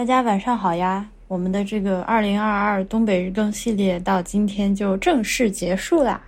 [0.00, 1.06] 大家晚上好呀！
[1.28, 6.18] 我们的这个二零二二东北日更系列到今天就正式结束啦。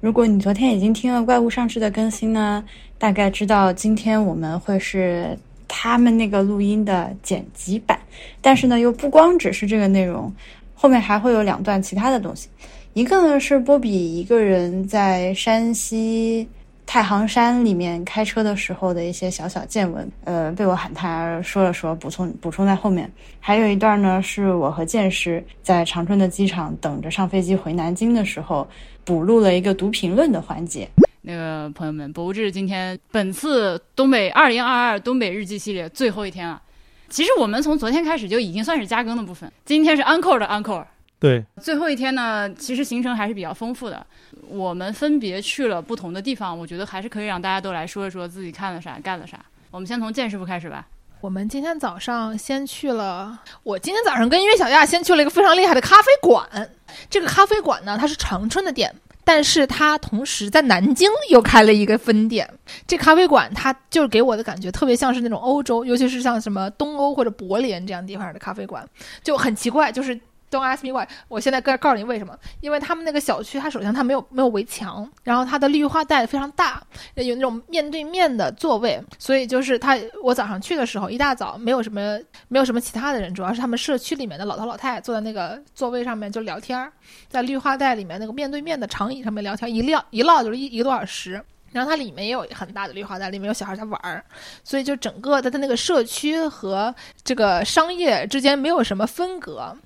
[0.00, 2.64] 如果你昨天已经听了《怪物上市》的更新呢，
[2.98, 5.38] 大概知道今天我们会是
[5.68, 7.96] 他们那个录音的剪辑版，
[8.40, 10.34] 但是呢，又不光只是这个内容，
[10.74, 12.48] 后面还会有两段其他的东西。
[12.94, 16.48] 一个呢是波比一个人在山西。
[16.86, 23.10] 太行山里面开车的时候的一些小小见闻，呃，被我喊他说了说，补充补充在后面。
[23.40, 28.68] 还有一段呢，是我和剑师在长春的机场等着上飞机回南京的时候，
[29.04, 30.88] 补录了一个读评论的环节。
[31.22, 36.60] 那个朋友们，博物志今天本次东北二零二二东北日记系列最后一天了。
[37.08, 40.84] 其实我们从昨天开始就已经算是加更的部分，今天是 uncle 的 uncle。
[41.20, 44.06] 对，最后一天呢，其实行程还是比较丰富的。
[44.48, 49.38] 我们分别去了不同的地方，我觉得还是可以让大家都来说一说自己看了啥，干了啥。
[49.70, 50.86] 我们先从建师傅开始吧。
[51.20, 56.70] 我们今天早上先去了，我今天早上跟约小亚先去了一个非常厉害的咖啡馆。
[57.08, 62.48] 这个咖啡馆呢，它是长春的店，但是它同时在南京又开了一个分店。
[62.86, 68.86] 这咖啡馆它就是给我的感觉特别像是那种欧洲，尤其是像什么东欧或者柏林这样地方的咖啡馆，
[69.22, 70.20] 就很奇怪，就是。
[70.54, 72.38] Don't ask me why，我现在告告诉你为什么？
[72.60, 76.80] 因为他们那个小区，它首先它没有没有围墙，然后它的绿化带非常大，
[77.16, 79.98] 有那种面对面的座位，所以就是他。
[80.22, 86.88] 我早上去的时候，一大早没有什么没有什么其他的人，主要是他们社区里面的老头老太太坐在那个座位上面就聊天，
[87.28, 91.42] 在绿化带里面那个面对面的长椅上面聊天，一撂一唠就是一一个多小时。
[91.72, 94.24] 然后它里面也有很大的绿化带，里面有小孩在玩儿，
[94.62, 96.94] 所以就整个的它那个社区和
[97.24, 99.76] 这个商业之间没有什么分隔。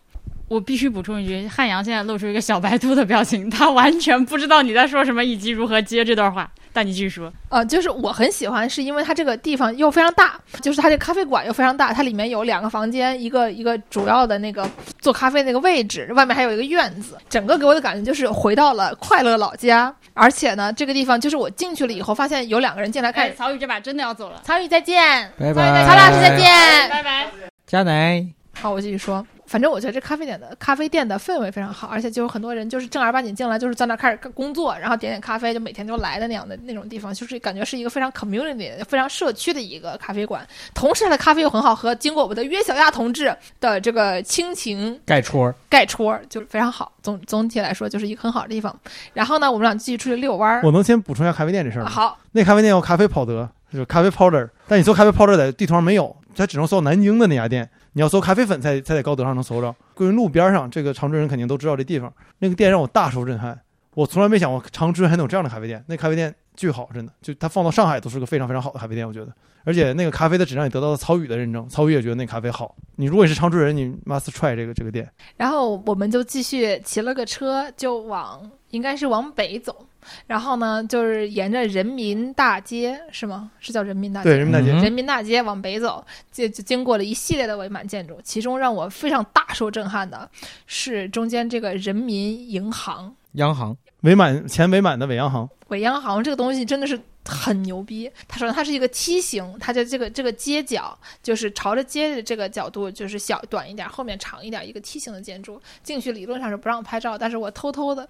[0.48, 6.50] 我必须补充一句，汉阳现在露出一个小白兔的表情，他完全不知道你在说什么以及如何接这段话。
[6.72, 7.32] 但你继续说。
[7.48, 14.68] 呃，就是我很喜欢，是因为它这个地方又非常大，就是它这咖啡馆又非常大，它里面有两个房间，一个一个主要的那个
[15.00, 19.92] 做咖啡那个位置，外面还有一个院子，整个给我的感觉就是回到了快乐老家。
[20.14, 23.34] 而且呢，这个地方就是我进去了以后，发现有两个人进来看。
[23.34, 24.40] 曹宇这把真的要走了。
[24.44, 25.86] 曹宇再见，拜拜。
[25.86, 26.46] 曹老师再见，
[26.90, 27.26] 拜拜。
[27.66, 28.30] 佳楠。
[28.60, 29.26] 好，我继续说。
[29.48, 40.46] 反正我觉得这咖啡店的咖啡店的氛围非常好，而且就有很多人就是正儿八经进来，就是在那开始工作，然后点点咖啡，就每天就来的那样的那种地方，就是感觉是一个非常 community、非常社区的一个咖啡馆。
[40.74, 41.94] 同时，它的咖啡又很好喝。
[41.94, 46.92] 经过我们的约小亚同志的这个亲情盖戳盖戳，就是非常好。
[47.02, 48.78] 总总体来说，就是一个很好的地方。
[49.14, 50.60] 然后呢，我们俩继续出去遛弯儿。
[50.62, 51.88] 我能先补充一下咖啡店这事儿吗？
[51.88, 57.70] 好，那咖啡店有咖啡跑德，就是咖啡 powder，但你搜咖啡 powder 在地图上没有，它只能搜南京的那家店。
[57.92, 59.74] 你要搜咖啡粉才才在高德上能搜着。
[59.94, 62.12] 桂林路边上，这个长春人肯定都知道这地方。
[62.38, 63.60] 那个店让我大受震撼，
[63.98, 65.84] 我从来没想过长春还能有这样的咖啡店。
[65.88, 69.34] 那咖啡店巨好，真的，就它放到上海都是个非常非常好的咖啡店，我觉得。
[69.64, 72.76] 而且那个咖啡的质量也得到了曹宇的认证，曹宇也觉得那咖啡好。
[72.94, 75.10] 你如果是长春人，你 must try 这个这个店。
[75.36, 79.84] 然后我们就继续骑了个车，就往应该是往北走。
[80.28, 83.50] 然后呢，就是沿着人民大街是吗？
[83.58, 84.30] 是叫人民大街？
[84.30, 84.72] 对，人民大街。
[84.80, 90.30] 人民大街往北走，就就经过了一系列的伪满建筑，其中让我非常大受震撼的
[90.68, 93.12] 是中间这个人民银行。
[93.32, 95.48] 央行伪满前伪满的伪央行。
[95.68, 98.10] 伪央行这个东西真的是很牛逼。
[98.26, 105.60] 它首先它是一个梯形，它的这个这个街角就是朝着街的这个角度就是小短一点，后面长一点，一个梯形的建筑。
[105.82, 108.08] 进去理论上是不让拍照，但是我偷偷的。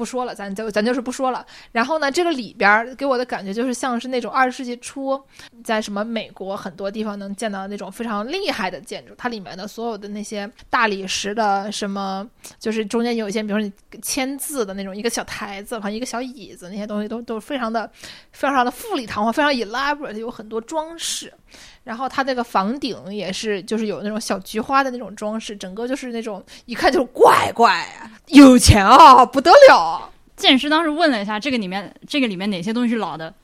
[0.00, 1.44] 不说了，咱就咱就是不说了。
[1.72, 5.22] 然后呢，这个里边给我的感觉就是像是那种二十世纪初，
[5.62, 9.14] 在什么美国很多地方能见到那种非常厉害的建筑。
[9.18, 12.26] 它里面的所有的那些大理石的什么，
[12.58, 17.90] 就是中间有一些，比如说你签字的那种一个小台子，旁一个小椅子，那些东西都都非常的
[18.32, 21.30] 非常的富丽堂皇，非常 elaborate，有很多装饰。
[21.90, 30.08] 然后它那个房顶也是，就是有那种小菊花的那种装饰，整个就是那种一看就是怪怪啊，有钱啊，不得了。
[30.36, 33.34] 剑师当时问了一下，这个里面这个里面哪些东西是老的？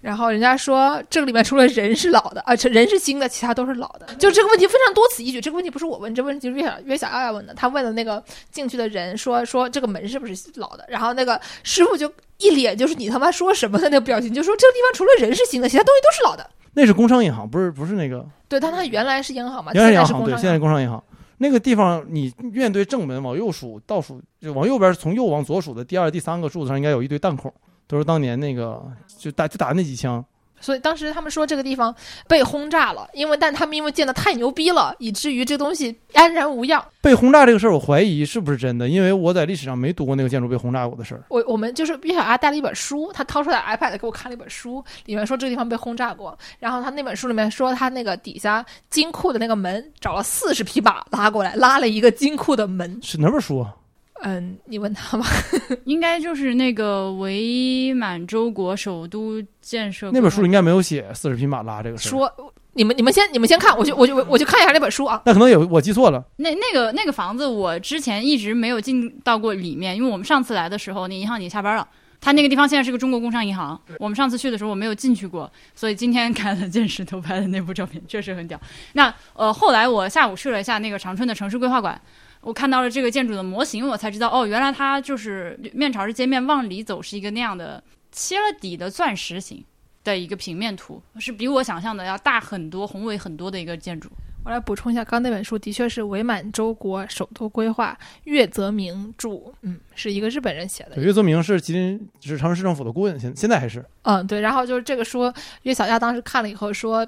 [0.00, 4.06] 然后人家说这个里面除了人是老的，啊，人是新的，其他都是老的。
[4.20, 5.40] 就这个问题非常多此一举。
[5.40, 7.52] 这个问题不是我问，这问题是越小约小丫丫问的。
[7.54, 8.22] 他问了那个
[8.52, 10.84] 进去的人，说说这个门是不是老的？
[10.88, 12.08] 然后那个师傅就
[12.38, 16.48] 一脸就是你他妈说什么的那个表情，就说这个地方除了人是新的，其他东西都是老的。
[16.76, 18.24] 那是工商银行，不是不是那个。
[18.46, 19.72] 对，但它原来是银行嘛？
[19.72, 21.02] 原来是银行，对，现在是工商银行。
[21.38, 27.50] 那个地方，你面对正门往右数，倒数就往右边，从右往左数的第二、第三个柱子上，应该有一堆弹孔，
[27.86, 28.86] 都是当年那个
[29.18, 30.22] 就打就打那几枪，
[30.60, 31.94] 所以当时他们说这个地方
[32.26, 36.84] 被轰炸了，因为但他们因为建的太牛逼了，以至于这东西安然无恙。
[37.00, 41.22] 被轰炸这个事儿，我怀疑是不是真的，因为我在历史上没读过那个建筑被轰炸过的事儿。
[41.28, 52.98] 我我们就是毕小丫带了一本书，他掏出来 iPad 给我看了一本书，里面说这个地方被轰炸过，然后他那本书里面说他那个底下金库的那个门找了四十匹马拉过来，拉了一个金库的门。
[53.02, 53.74] 是哪本书啊？
[54.22, 55.26] 嗯，你问他吧。
[55.84, 62.10] 应该就是那个伪满洲国首都建设那本书里应该没有写四十匹马拉这个事儿。
[62.10, 65.22] 说你们你们先你们先看，我就我就我就看一下那本书啊。
[65.24, 66.24] 那可能有我记错了。
[66.36, 71.86] 那那个那个房子，我之前一直没有进到过里面，因为我们上次来的时候，那银行已经下班了。
[72.18, 78.58] 他那个地方现在是个中国工商银行，我们上次去的时候我没有进去过，所以今天看了见识偷拍的那部照片，确实很屌。
[78.94, 82.00] 那呃，后来我下午去了一下那个长春的城市规划馆，
[82.46, 87.82] 我看到了这个建筑的模型，我才知道哦，原来它就是面朝着街面往里走是一个那样的
[88.12, 89.64] 切了底的钻石形
[90.04, 94.08] 的一个平面图，是比我想象的要大很多、宏伟很多的一个建筑。
[94.46, 100.94] 我来补充一下，刚那本书的确是伪满洲国首都规划，岳泽明著，嗯，是一个日本人写的。
[100.94, 103.84] 对，岳泽明是吉林是长春市政府的顾问，现现在还是。
[104.02, 104.40] 嗯，对。
[104.40, 105.32] 然后就是这个书，
[105.62, 107.04] 岳小亚当时看了以后说，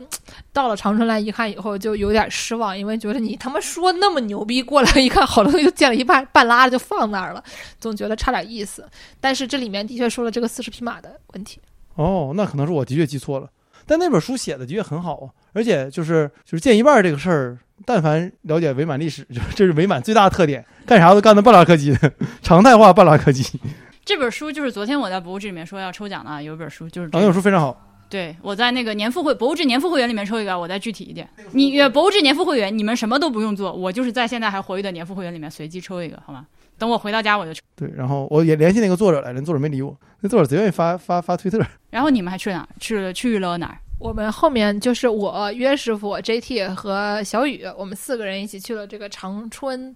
[0.52, 7.44] 到了长春来一看以后就有点失望，因为觉得你他妈说那么牛逼，过来一看好多东西就建了一半半拉着就放那儿了，
[7.79, 8.84] 总觉得差点意思。
[9.20, 11.61] 但是这里面的确说了这个四十匹马的问题。
[11.94, 13.49] 哦，那可能是我的确记错了。
[13.87, 22.12] 但那本书写的的确很好啊，而且就是就是见一半这个事儿，但凡了解伪满历史， 就这是伪满最大的特点，干啥都干的半拉科技的，
[22.42, 23.58] 常态化半拉科技。
[24.04, 27.84] 这本书就是昨天我在博物志里面说要抽奖的啊，有一本书就是、这啊，那本书非常好。
[28.08, 31.28] 对，我在那个年付会博物志年付会员里面抽一个，我再具体一点。
[31.52, 36.46] 你呃博物志年付会员，你们什么都不用做，我就是在现在还活跃的年付会员里面随机抽一个，好吗？
[36.78, 37.60] 等我回到家我就抽。
[37.76, 41.60] 对，然后我也联系那个作者来着，那作者没理我，那作者贼愿意发发发推特。
[41.90, 42.68] 然后你们还去哪儿？
[42.80, 43.76] 去了去了哪儿？
[43.98, 49.94] 我们后面就是我约师傅、JT 和小雨，我们四个人一起去了这个长春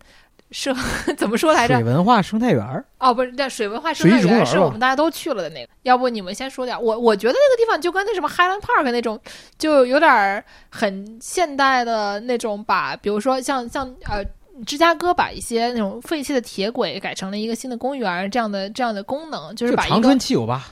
[0.50, 0.74] 社，
[1.16, 1.84] 怎么说来着水？
[1.84, 5.72] 文化生态园儿，哦，不是，那水文化生态园是我们大家都去了的那个。
[5.82, 6.80] 要不你们先说点？
[6.80, 9.18] 我我觉得那个地方就跟那什么 Highland Park 那种，
[9.58, 14.24] 就有点儿很现代的那种把，比如说像像呃。
[14.66, 20.62] 芝加哥把一些那种废弃的铁轨改成了一个新的公园，这样的这样的功能，就是把就长春七九八，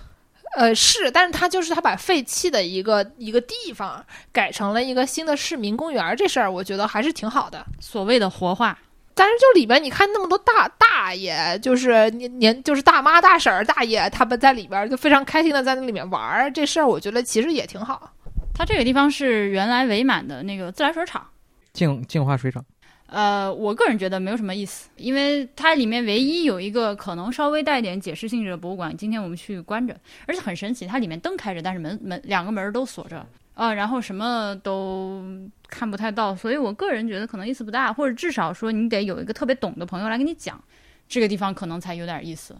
[0.56, 7.64] 呃，是，但是它就是它把废弃的一个一个地方改成了一个新的市民公园儿，这事儿我觉得还是挺好的。
[7.80, 8.76] 所谓的活化，
[9.14, 18.12] 但是就里边你看那么多大大爷，就是年年就是大妈大婶儿大爷，他们在里边儿就非常开心的在那里面玩儿，这事儿我觉得其实也挺好。
[18.52, 21.24] 它这个地方是原来伪满的那个自来水厂。
[21.72, 22.64] 净净化水厂。
[23.10, 35.24] 呃，我个人觉得没有什么意思，因为它里面唯一有一个可能稍微带一点解释性质的博物馆，今天我们去关着，而且很神奇，它里面灯开着，但是门门两个门儿都锁着啊，然后什么都
[35.68, 40.62] 看不太到，所以我个人觉得可能意思不大，或者至少说你得有一个特别懂的朋友来跟你讲，
[41.08, 42.54] 这个地方可能才有点意思。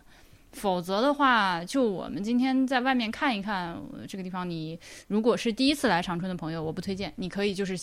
[0.52, 4.76] 否则的话，就我们今天在外面看一看这个地方，你
[5.06, 7.78] 如果是第一次来长春的朋友，我不推荐，你可以就是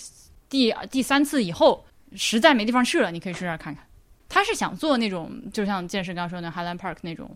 [0.49, 1.85] 第第三次以后
[2.15, 3.83] 实在没地方去了，你可以去这儿看看。
[4.29, 7.29] 他是想做那种，就像建设刚刚说的 Highland Park 那种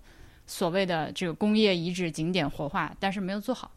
[0.46, 3.72] 所谓的这个工业遗址景点活化，但是没有做好。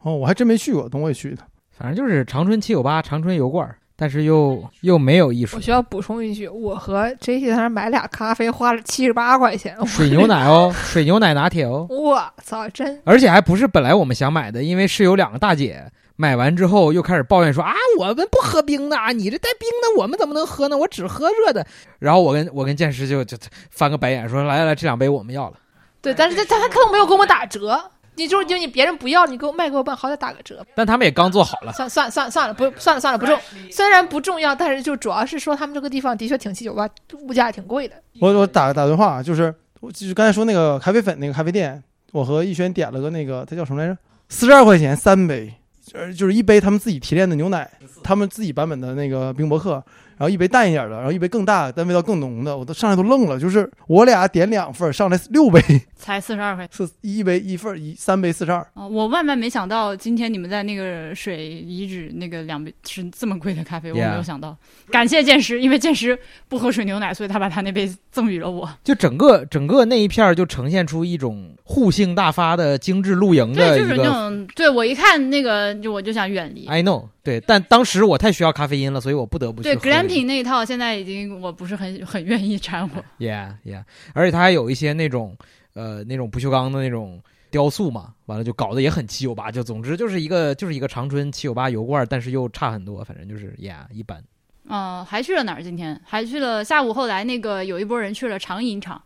[0.00, 1.42] 哦，我还真没去过，等我也去的。
[1.70, 20.76] 反正就是长春七九八、长春油罐，但是又又没有艺术我，需要补充一句，我和 J T 在那儿买俩咖啡花了七十八块钱， 水牛奶哦，水牛奶拿铁哦，我操，真而且还不是本来我们想买的，因为是有两个大姐买完之后又开始抱怨说啊，我们不喝冰的，啊，你这带冰的，我们怎么能喝呢？
[20.76, 21.64] 我只喝热的。
[22.00, 23.38] 然后我跟我跟剑师就就
[23.70, 25.56] 翻个白眼说，来来来，这两杯我们要了。
[26.02, 27.80] 对，但是他他他都没有给我们打折。
[28.16, 30.66] 你就是就你别人不要，你给我卖给我办，好歹打个折。
[30.74, 33.38] 但他们也刚做好了，算算算算了，不算了算了，不重。
[33.70, 36.88] 虽然不重要，但是就主要是说他们这个地方的确挺七酒吧，
[37.20, 37.94] 物价也挺贵的。
[38.20, 43.96] 我我打打电话，就是我就是刚才说那个咖啡粉那个咖啡店，我和逸轩点了个那个，他叫什么来着？
[44.28, 45.54] 四十二块钱三杯，
[45.94, 47.70] 呃，就是一杯他们自己提炼的牛奶，
[48.02, 49.82] 他们自己版本的那个冰博客，
[50.18, 55.60] 然后一杯淡一点的，然后一杯更大但味道更浓的，我都上来都愣了，就是我俩点两份儿上来六杯，
[55.96, 58.86] 才四十二块四一杯一份儿一三杯四十二，啊！
[58.86, 64.56] 我万万没想到，今天你们在那个水遗址那个两杯是这么贵的咖啡，我没有想到。
[64.90, 68.68] 感谢剑师，因为剑师不喝水牛奶，所以他把他那杯赠予了我。
[68.82, 74.04] 就整个整个那一片儿就呈现出一种户性大发的精致露营的对，就是那。
[74.04, 76.66] 种，对我一看那个，就我就想远离。
[76.66, 83.02] I know，对，但当时我太需要咖啡因了，所以我不得不去对喝这个 glamping 那一套，现在已经我不是很很愿意掺和。
[83.18, 83.84] Yeah, yeah，
[84.14, 85.36] 而且它还有一些那种
[85.74, 94.22] 呃那种不锈钢的那种雕塑嘛，完了就搞得也很七九八，就总之就是一个就是一个长春七九八油罐，但是又差很多，反正就是呀一般。
[94.68, 95.62] 呃，还去了哪儿？
[95.62, 99.00] 今天还去了下午，后来那个有一波人去了长影厂。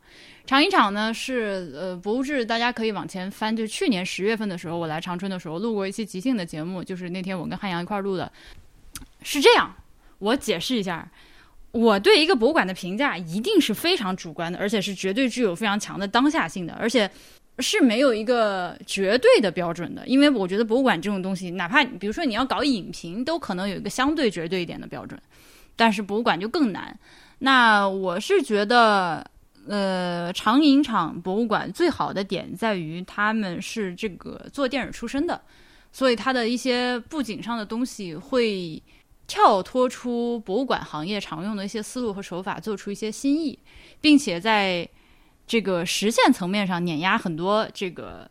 [0.45, 8.31] 长影厂呢是呃博物志，大家可以往前翻，就去年十月份的时候，我来长春的时候录过一期即兴的节目，就是那天我跟汉阳一块儿录的。
[9.23, 9.73] 是这样，
[10.23, 11.11] 我解释一下，
[11.73, 17.11] 我对一个博物馆的评价一定是非常主观的，而且是绝对具有非常强的当下性的，而且
[17.59, 25.21] 是没有一个绝对的标准的，因为我觉得博物馆这种东西，哪怕比如说你要搞影评，都可能有一个相对绝对一点的标准。
[25.75, 26.97] 但是博物馆就更难。
[27.38, 29.26] 那我是觉得，
[29.67, 35.41] 呃，长影厂博物馆最好的点在于他们是这个做电影出身的，
[35.91, 38.81] 所以它的一些布景上的东西会
[39.26, 43.59] 跳脱出博物馆行业常用的一些思路和手法，做出一些新意，
[44.00, 44.87] 并且在
[45.47, 48.31] 这个实现层面上碾压很多这个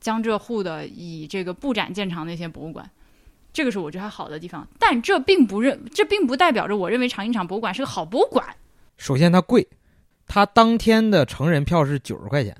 [0.00, 2.90] 江浙沪的以这个布展见长的一些博物馆。
[3.52, 8.46] 这个是我觉得它好的地方，但这并不认，这并不代表着我认为长影厂博物馆是个好博物馆。
[8.96, 9.66] 首先它贵，
[10.26, 12.56] 它当天的成人票是九十块钱。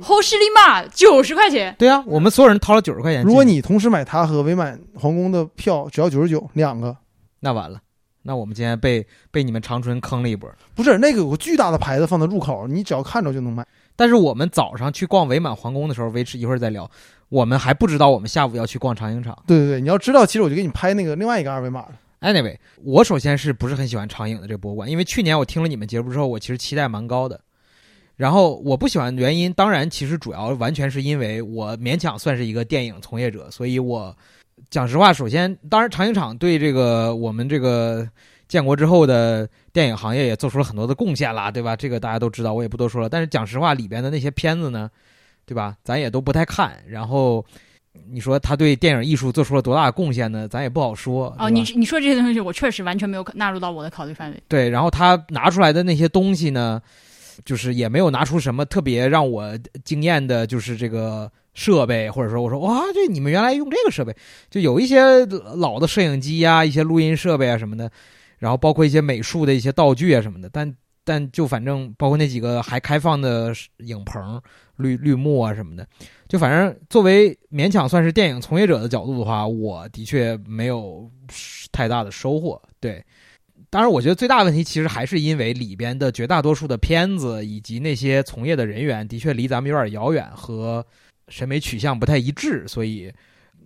[0.00, 1.74] 后势力嘛，九十块钱。
[1.78, 3.22] 对啊，我们所有人掏了九十块钱。
[3.22, 6.96] 如果你同时买它和伪满皇宫的票，只要九十九两个，
[7.40, 7.80] 那完了，
[8.22, 10.50] 那我们今天被被你们长春坑了一波。
[10.74, 13.66] 不是那个有个巨大的牌子放在入口，你只要看着就能买。
[13.96, 16.90] 但是我们早上去逛伪满皇宫的时候，维持一会儿再聊。
[17.28, 19.36] 我们还不知道我们下午要去逛长影厂。
[19.46, 21.92] 对对对，你要知道，其实我就给你拍那个另外一个二维码了。
[22.20, 24.88] Anyway，我首先是不是很喜欢长影的这个博物馆？
[24.88, 27.40] 因为去年我听了你们节目之后，我其实期待蛮高的。
[28.16, 34.16] 然后我不喜欢的原因，当然其实主要完全是因为我勉强算是一个电影从业者，所以我
[34.70, 38.08] 讲实话，首先，当然长影厂对这个我们这个
[38.46, 41.74] 建国之后的电影行业也做出了很多的贡献啦，对吧？
[41.74, 43.08] 这个大家都知道，我也不多说了。
[43.08, 44.88] 但是讲实话，里边的那些片子呢，
[45.44, 45.76] 对吧？
[45.82, 46.72] 咱也都不太看。
[46.86, 47.44] 然后
[48.08, 50.46] 你说他对电影艺术做出了多大的贡献呢？
[50.46, 51.34] 咱也不好说。
[51.38, 54.40] 哦，你你说这些东西，我确实完全没有纳入到我的考虑范围。
[54.46, 56.80] 对，然后他拿出来的那些东西呢，
[57.44, 64.14] 就是也没有拿出什么特别让我惊艳的，就是这个设备，或者说我说哇，这你们原来用这个设备，
[64.50, 67.90] 就有一些老的摄影机呀、一些录音设备啊什么的，
[68.38, 70.74] 然后包括一些美术的一些道具啊什么的，但
[71.04, 74.40] 但就反正包括那几个还开放的影棚、
[74.76, 75.86] 绿绿幕啊什么的，
[76.28, 81.10] 就反正作为勉强算是电影从业者的角度的话，我的确没有
[81.70, 83.04] 太大的收获，对。
[83.74, 90.86] 当然，我觉得最大的问题其实还是因为里边的绝大多数的片子以及那些从业的人员的确离咱们有点遥远，和
[91.26, 93.12] 审美取向不太一致，所以，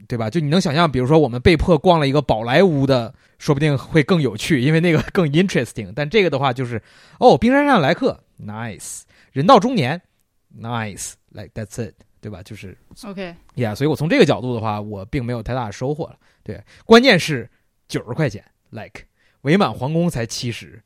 [0.06, 0.30] 对吧？
[0.30, 5.92] 就你能想象，比如说我们被迫逛了一个宝莱坞的，说不定会更有趣，因为那个 更 interesting。
[5.94, 6.82] 但这个的话就是，
[7.20, 10.00] 哦，冰山上来客，nice，人到中年
[10.58, 12.42] ，nice，like that's it，对吧？
[12.42, 12.74] 就是
[13.04, 16.16] OK，呀所以我从这个角度的话，我并没有太大的收获了。
[16.42, 17.46] 对，关键是
[17.88, 19.02] 九十块钱，like
[19.42, 20.82] 伪满皇宫才七十。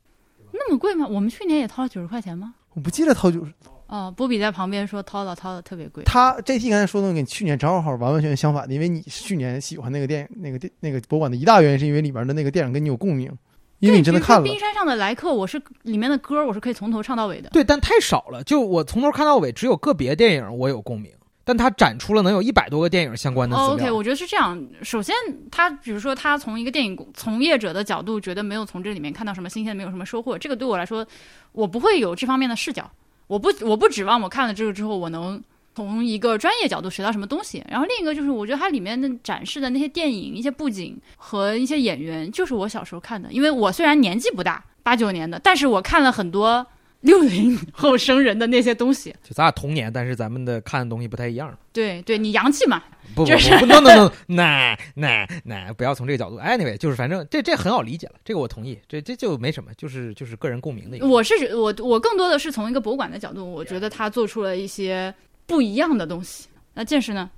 [0.51, 1.05] 那么贵吗？
[1.07, 2.53] 我们去年也掏了九十块钱吗？
[2.73, 3.51] 我不记得掏九十，
[3.87, 6.03] 哦，波比在旁边说掏了掏了特别贵。
[6.05, 13.31] 他这题刚才说的跟去年正好完完全全相反的，因为你去年喜欢那个电影、那个电、那个博物馆的一大原因，是因为里边的那个电影跟你有共鸣，
[13.79, 14.43] 因为你真的看了。
[14.43, 17.49] 冰山上的来客，我是里面的歌，我是可以从头唱到尾的。
[17.49, 18.43] 对，但太少了。
[18.43, 21.11] 就我从头看到尾，只有个别电影我有共鸣，
[21.45, 23.85] 但他展出了能有一百多个电影相关的资哦料。
[23.85, 24.61] ，OK，我觉得是这样。
[24.81, 25.13] 首先，
[25.51, 31.05] 他比如说他从一个电影从业者的角度，觉得没有从这里面看到什么新鲜，没有什么收获，这个对我来说，
[31.51, 32.89] 我不会有这方面的视角。
[33.27, 35.41] 我不，我不指望我看了这个之后，我能
[35.75, 37.63] 从一个专业角度学到什么东西。
[37.69, 43.31] 然后另一个就是，我觉得它里面的展示的那些电影、一些布景和一些演员，就是我小时候看的。
[43.31, 46.65] 因为我虽然年纪不大，八九年的，但是我看了很多
[47.03, 49.15] 六零后生人的那些东西。
[49.23, 51.55] 就咱俩同年，但是咱们的看的东西不太一样。
[51.71, 52.81] 对，对你洋气嘛，
[53.13, 56.39] 不不就是不，no no no，那那那不要从这个角度。
[56.39, 61.07] Anyway，就是反正这这很好理解了，这个我同意，这这就没什么，就是就是个人共鸣的一个。
[61.07, 65.13] 我是觉我我更多的是从一个博物馆的角度，我觉得他做出了一些
[65.45, 66.47] 不一样的东西。
[66.73, 67.29] 那见识呢？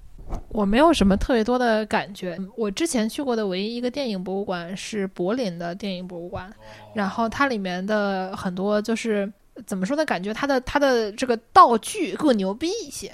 [0.50, 2.36] 我没有什么特别多的感觉。
[2.58, 6.52] 我之前去过的唯一一个电影博物馆是柏林的电影博物馆，
[6.96, 9.32] 然后它里面的很多就是
[9.66, 10.06] 怎么说呢？
[10.06, 13.12] 感觉他的他的这个道具更牛逼一些。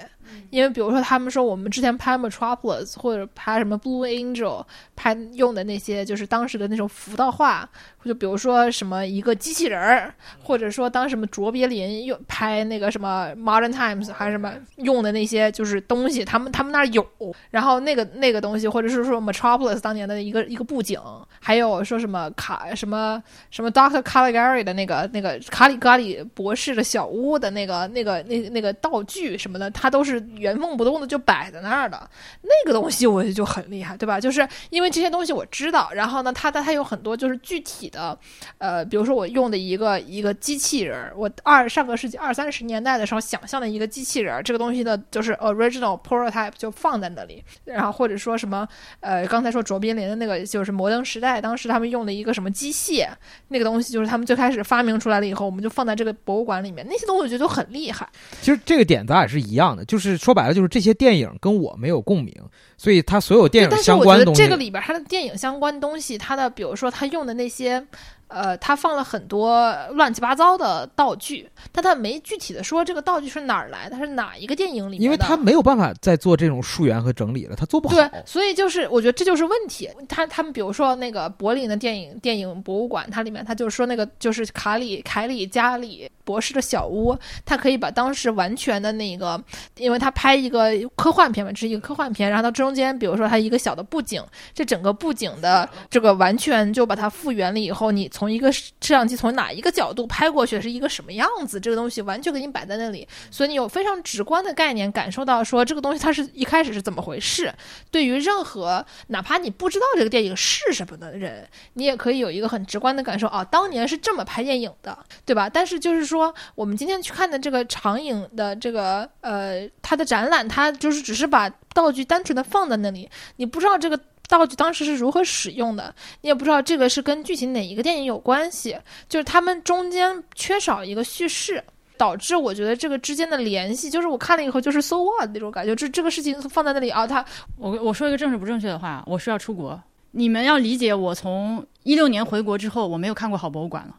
[0.50, 7.68] 因为比如说他们说我们之前拍 Metropolis 或者拍什么 Blue Angel 拍用的那些就是当时的那种浮道画，
[8.04, 17.06] 就比如说什么一个机器人儿，或者说当什么卓别林用拍那个什么 Modern Times 还是什么用的那些就是东西，他们他们那儿有。
[17.50, 21.00] 然后那个那个东西，或者是说 Metropolis 当年的一个一个布景，
[21.40, 32.10] 还有说什么卡什么什么 Doctor Caligari 的那个那个卡里咖里博士的小屋的那个那个那那个道具什么的，它都是原封不动的就摆在那儿的，
[32.42, 34.20] 那个东西我觉得就很厉害，对吧？
[34.20, 38.18] 就是因为这些东西我知道，然后呢，它它它有很多就是具体的，
[38.58, 48.68] 呃，比如说我用的一个一个机器人，我二上个世纪二三十年代的时候想象的一个机器人，这个东西的就是 original prototype 就放在那里，然后或者说什么，
[49.00, 53.08] 呃，刚才说卓别林的那个就是摩登时代，当时他们用的一个什么机械，
[53.50, 58.08] 那个东西就是他们最开始发明出来了以后，我们就放在这个博物馆里面，那些东西我觉得都很厉害。
[58.42, 62.34] 其实这个点咱俩是一样的，就是说白了，就是这些电影跟我没有共鸣，
[62.78, 67.86] 所以它所有电影但是相关的东西我觉得这个，里边儿它的电影相关东西，它的比如说它用的那些，
[68.28, 74.98] 呃，它放了很多乱七八糟的道具，但它没具体的说这个道具是哪儿来的，它是哪一个电影里。
[74.98, 77.96] 因为它没有办法再做这种溯源和整理了，它做不好。
[77.96, 79.90] 对，所以就是我觉得这就是问题。
[80.08, 87.14] 他他们比如说那个柏林的电影电影博物馆，它里面它就是说那个就是卡里凯里加里博士的小屋，
[87.46, 89.38] 他可以把当时完全的那个，
[89.76, 94.24] 因为他拍一个科幻片嘛，这是一个科幻片，然后到中间比如说它一个小的布景，
[94.54, 107.54] 这整个布景的这个完全就把它复原了以后，你从一个摄像机从哪一个角度拍过去是一个什么样子，这个东西完全给你摆在那里，所以你有非常直观的概念，感受到说这个东西它是一开始是怎么回事。
[107.92, 115.50] 对于任何哪怕你不知道这个电影是什么的人，你也可以有一个很直观的感受啊，当年是这么拍电影的，对吧？
[115.50, 124.00] 但是就是说说，我们今天去看的这个长影的这个呃，它的展览，它就是只是把道具单纯的放在那里，你不知道这个。
[124.30, 128.78] 道具当时是如何使用的，你也不知道这个是跟具体哪一个电影有关系，
[129.10, 131.62] 就是他们中间缺少一个叙事，
[131.98, 137.26] 导致我觉得这个之间的联系，就是我看了以后就是 so what 那种感觉，这这个事情放在那里啊，他
[137.58, 139.78] 我我说一个正式不正确的话，我需要出国。
[140.12, 143.96] 你们要理解，我从一六年回国之后，我没有看过好博物馆了，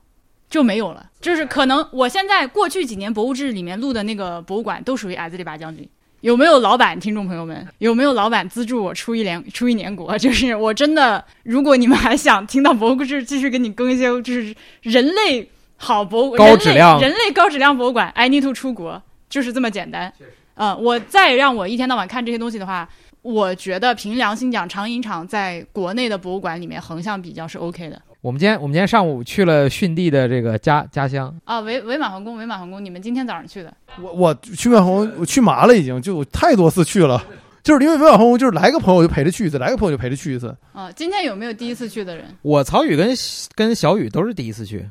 [0.53, 1.09] 就没有了。
[1.19, 5.89] 就是可能我现在过去几年博物志里面录的那个博物馆，都属于矮子里拔将军。
[6.21, 7.01] 有没有老板？
[7.01, 10.17] 听众朋友们，有没有老板资助我出一年出一年国？
[10.19, 20.13] 就是我真的，如果你们还想听到博物志继续给你更一些，就是人类好博物高质量人类人类高质量博物馆，I need to 出国，就是这么简单。
[20.57, 22.87] 嗯，我再让我一天到晚看这些东西的话，
[23.23, 28.01] 我觉得凭良心讲，长影厂在国内的博物馆里面横向比较是 OK 的。
[28.23, 33.75] 我们今天我们今天上午去了逊地的这个家家乡，啊，伪伪满皇宫，伪满皇宫，你们今天早上去的？
[34.01, 37.21] 我我去万红，我去麻了已经，就太多次去了。
[37.65, 40.57] 就是因为维瓦红，就是来个朋友就陪着去一次，来个朋友就陪着去一次。
[40.73, 42.27] 啊，今天有没有第一次去的人？
[42.43, 43.13] 我曹宇跟
[43.57, 44.89] 跟小雨都是第一次去。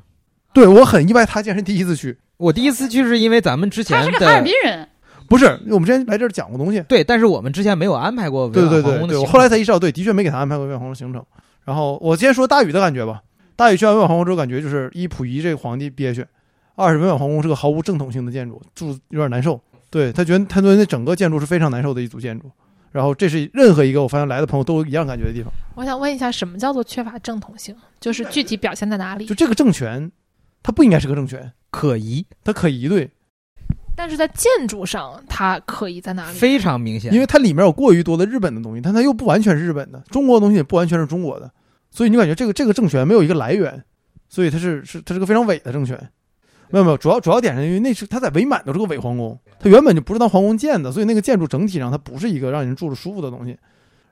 [0.53, 2.17] 对我很意外，他竟然是第一次去。
[2.35, 4.85] 我第一次去是因为咱们之前他是个哈尔滨人，
[5.29, 6.81] 不是，我们之前来这儿讲过东西。
[6.81, 11.25] 对，但是我们之前没有安排过对对维瓦皇宫的对对，我后来才意识到，对，的确没给他安排过维瓦皇宫行程。
[11.63, 13.21] 然后我先说大禹的感觉吧。
[13.55, 16.25] 大禹去完维瓦皇宫之后，感觉就是一溥仪这个皇帝憋屈，
[16.75, 19.61] 二是维瓦皇宫是个毫无正统性的建筑，住有点难受。
[19.89, 22.49] 对他觉得他觉得那整个建筑是非常难受的一组建筑。
[22.91, 25.53] 然后这是任何一个我发现来的朋友都有一样感觉的地方。
[25.75, 27.73] 我想问一下，什么叫做缺乏正统性？
[27.99, 29.33] 就是具体表现在哪里就？
[29.33, 30.11] 这个政权，
[30.61, 33.09] 它不应该是个政权，可疑，它可疑对，
[34.01, 36.35] 但是在建筑上，它可以在哪里？
[36.35, 37.13] 非常明显。
[37.13, 41.51] 因为它里面有过于多的日本的东西，但它又不完全是日本的，中国的东西也不完全是中国的，
[41.91, 43.83] 所以你感觉这个这个政权没有一个来源，
[44.27, 45.95] 所以它是是它是个非常伪的政权。
[46.71, 53.55] 没有没有，主要主要点是因为那是它在伪满都是个伪皇宫，它原本就不是当皇宫建的，所以那个建筑整体上它不是一个让人住着舒服的东西。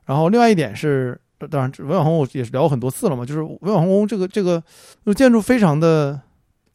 [0.06, 4.62] 然后另外一点是，呃当然伪满皇宫我也是聊过很多次了嘛，就是伪满皇宫这个这个
[5.04, 6.22] 这个建筑非常的，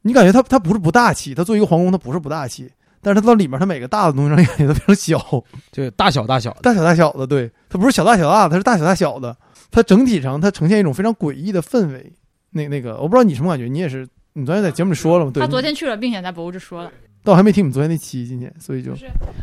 [0.03, 2.72] 你感觉它它不是不大气，它作为一个皇宫它不是不大气，
[3.05, 5.45] 但是它到里面它每个大的东西让你感觉都非常小。
[5.71, 9.37] 就大小大小的，大小大小的，对，它不是小大小大的，它是大小大小的。
[9.71, 12.12] 它整体上它呈现一种非常诡异的氛围。
[12.51, 15.31] 那那个，我不知道你什么感觉，你也是，你昨天在节目里说了吗？
[15.35, 16.90] 对，他昨天去了，并且在博物志说了。
[17.27, 18.93] 但我还没听你们昨天那期，今天，所以就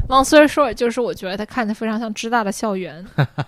[0.07, 3.03] Long story short，就是我觉得它看着非常像芝大的校园，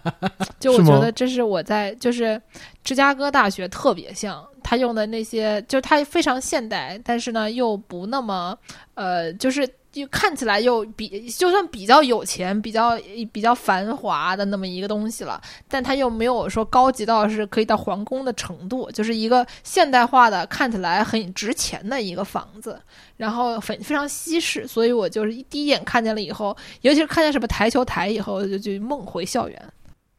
[0.60, 2.42] 就我觉得这是我在就是
[2.84, 8.58] 芝加哥大学特别像，他用的那些就是它非常现代，但是呢又不那么
[8.96, 12.98] 呃，就是又看起来又比就算比较有钱、比较
[13.32, 22.82] 比较繁华的那么一个东西了，但它又没有说高级到是可以到皇宫的程度，就是一个现代化的看起来很值钱的一个房子。
[23.16, 29.74] 然后非非常西式，所以我就是一第一眼看见了以后，尤其是看见什么台球台以后，就就梦回校园。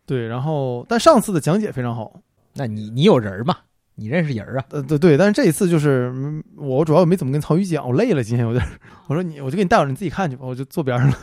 [0.07, 0.27] 对。
[0.27, 2.21] 然后，但上次的讲解非常好，
[2.55, 3.59] 那你你有人嘛？
[3.97, 4.65] 你认识人啊？
[4.71, 5.17] 呃，对对。
[5.17, 8.65] 但是这一次就是嗯我主要没怎么跟曹宇讲，我累了，今天有点。
[9.07, 11.17] 我说你，我就给你带会儿，你自己看去吧，我就坐边上了。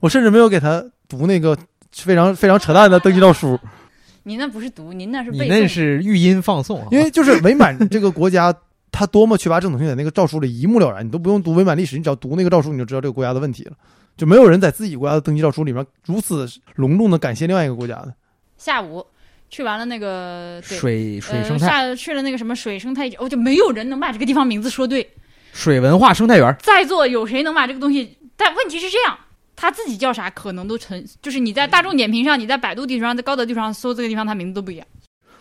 [0.00, 1.56] 我甚至没有给他读那个
[1.90, 3.58] 非常非常扯淡的登记诏书。
[4.24, 5.48] 您那不是读，您那是你背诵。
[5.48, 8.54] 那是语音放送啊，因为就是伪满这个国家，
[8.92, 13.72] 他多么缺乏正统性，在那个诏书里一目了然，你都不用读伪满历史，你只要读那个诏书，你就知道这个国家的问题了。
[14.16, 18.12] 就没有人在自己国家的登记诏书里面如此隆重的感谢另外一个国家的。
[18.56, 19.06] 下午
[19.50, 25.08] 去完了那个水水生呃、态、下去了那个什么水生态，哦，就没有人能把这个地方名字说对。
[25.52, 28.16] 水文化生态园，在座有谁能把这个东西？
[28.36, 29.18] 但问题是这样，
[29.56, 34.86] 他自己叫啥可能都成，就是你在大众点评上，你在百度地图上，在高德地图上搜这个地方，它名字都不一样。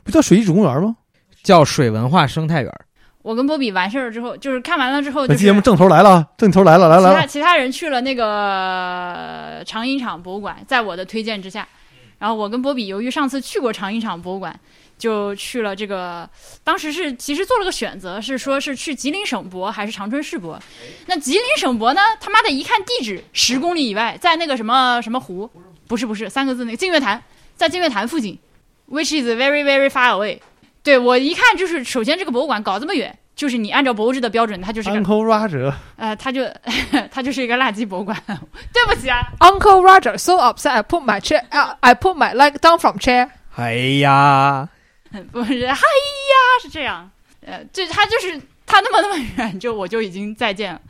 [0.03, 0.95] 不叫水艺主公园吗？
[1.43, 2.71] 叫水文化生态园。
[3.21, 11.67] 我跟波比完事儿之后，就是看完了之后，就是本期节目正头来了，正头来了，来其来其，他其他人去了那个长影厂博物馆，在我的推荐之下，
[12.19, 14.59] 然后我跟波比由于上次去过长影厂博物馆，
[14.97, 16.27] 就去了这个。
[16.63, 20.59] 当时是其实做了个选择，是说是去吉林省博还是长春市博。
[21.05, 25.49] 那吉林省博呢，他妈的一看地址十公里以外，在那个什么什么湖，
[25.87, 27.23] 不是不是三个字那个净月潭，
[27.55, 28.37] 在净月潭附近
[28.89, 30.39] ，which is very very far away。
[30.81, 33.17] 对我一看就是，首先这个博物馆搞这么远。
[33.37, 36.41] 就是你按照博物志的标准，它就是个 Uncle Roger，呃，它就
[37.11, 38.17] 它就是一个垃圾博物馆。
[38.73, 42.97] 对不起啊，Uncle Roger so upset I put my chair uh, I put my leg down from
[42.97, 43.29] chair。
[43.55, 44.67] 哎呀，
[45.31, 47.09] 不是，哎呀，是这样。
[47.45, 50.81] 呃，就它就是它那么那么远，就我就已经再见了。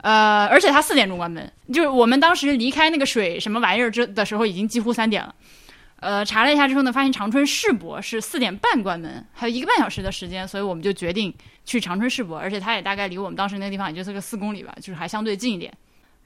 [0.00, 5.34] 呃，而且它四点钟关门，就是我们当时离开那个水什么玩意儿之的时候，已经几乎三点了。
[6.00, 11.34] 呃，查了一下之后呢，发现长春世博是四点半关门，还有一个半小时的时间，所以我们就决定
[11.64, 15.72] 去长春世博，而且它也大概离我们当时那个地方也就是个四公里吧，就是还相对近一点。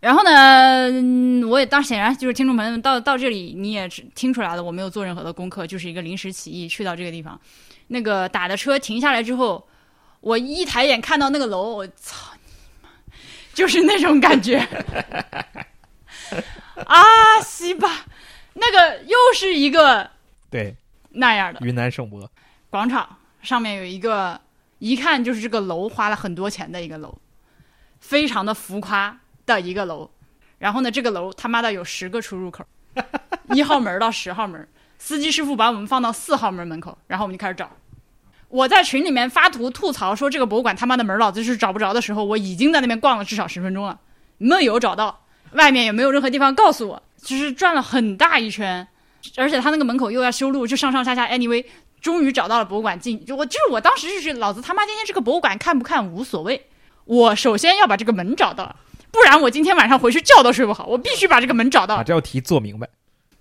[0.01, 0.91] 然后呢，
[1.49, 7.41] 我也当显然就是听众朋友们到到这里你也听出来了，我没有做任何的功课，就是一个临时起意去到这个地方。
[7.87, 9.67] 那个打的车停下来之后，
[10.21, 12.33] 我一抬眼看到那个楼，我操，
[13.55, 14.59] 就是那种感觉
[16.85, 18.05] 啊，西吧，
[18.55, 20.11] 那个又是一个
[20.51, 20.77] 对，
[21.11, 22.31] 那样的云南省博，
[22.71, 24.41] 广场，上面有一个
[24.79, 27.17] 一看就是这个楼花了很多钱的一个楼，
[28.01, 30.11] 非常的浮夸的一个楼。
[30.59, 32.65] 然后呢，这个楼他妈的有十个出入口，
[33.55, 34.69] 一号门到十号门。
[34.99, 37.69] 司机师傅把我们放到四号门门口，然后我们就开始找。
[38.49, 43.99] 我在群里面发图吐槽说这个博物馆他妈的门老子就是找不着的时候，我已经在那边逛了至少十分钟了，
[44.39, 48.87] 没有找到，外面也没有任何地方告诉我，就是转了很大一圈，
[49.37, 51.65] 而且他那个门口又要修路，就上上下下，anyway，
[52.01, 56.67] 终于找到了博物馆进，就我就是我当时就是老子他妈今天这个博物馆看不看无所谓，
[57.05, 58.75] 我首先要把这个门找到，
[59.11, 62.03] 不然我今天晚上回去觉都睡不好，我必须把这个门找到把。
[62.03, 62.89] 这道题做明白。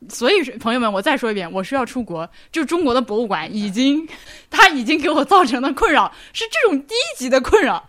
[0.09, 4.07] 所以朋友们，我再说一遍，我需要出国，就中国的博物馆已经，
[4.49, 7.87] 它已经给我造成的困扰是这种低级的困扰，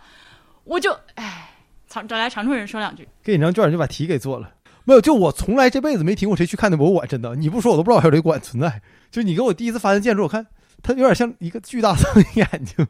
[0.63, 1.49] 我就唉，
[1.87, 4.52] 长找来长春人说两句，给你张卷儿就把题给做了。
[4.85, 8.81] 没有，就我从来这辈子没听过谁去看那博物馆，真的，你不说我都不知道还有这个馆存在。
[9.11, 10.45] 就你给我第一次发现建筑，我看
[10.81, 12.01] 它有点像一个巨大的
[12.35, 12.85] 眼睛。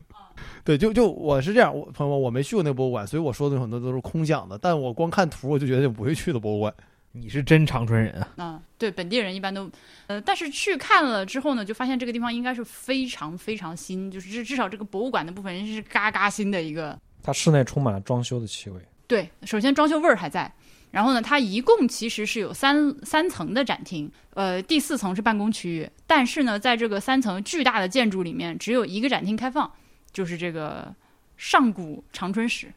[0.63, 4.57] 对，就就我是这样，我朋友们我没去过那个博物馆，所以我说的很多都是空想的。
[4.57, 6.73] 但我光看图，我就觉得不会去的博物馆。
[7.15, 8.27] 你是真长春人啊！
[8.37, 9.69] 啊、对，本地人一般都，
[10.07, 16.97] 呃，但是去看了之后呢，就发现这个地方应该是非常非常新，就是至至少这个博物馆的部分是嘎嘎新的一个。
[17.21, 18.81] 它室内充满了装修的气味。
[19.05, 20.51] 对，首先装修味儿还在，
[20.93, 29.71] 然后呢，它一共其实是有三三层的展厅，呃，第四层是办公区域，但是呢，在这个三层巨大的建筑里面，只有一个展厅开放，
[30.11, 30.93] 就是这个
[31.35, 32.71] 上古长春史，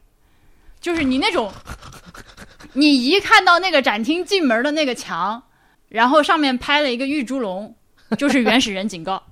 [0.81, 1.53] 就是你那种，
[2.73, 5.43] 你一看到那个展厅进门的那个墙，
[5.89, 7.75] 然后上面拍了一个玉猪龙，
[8.17, 9.21] 就是原始人警告。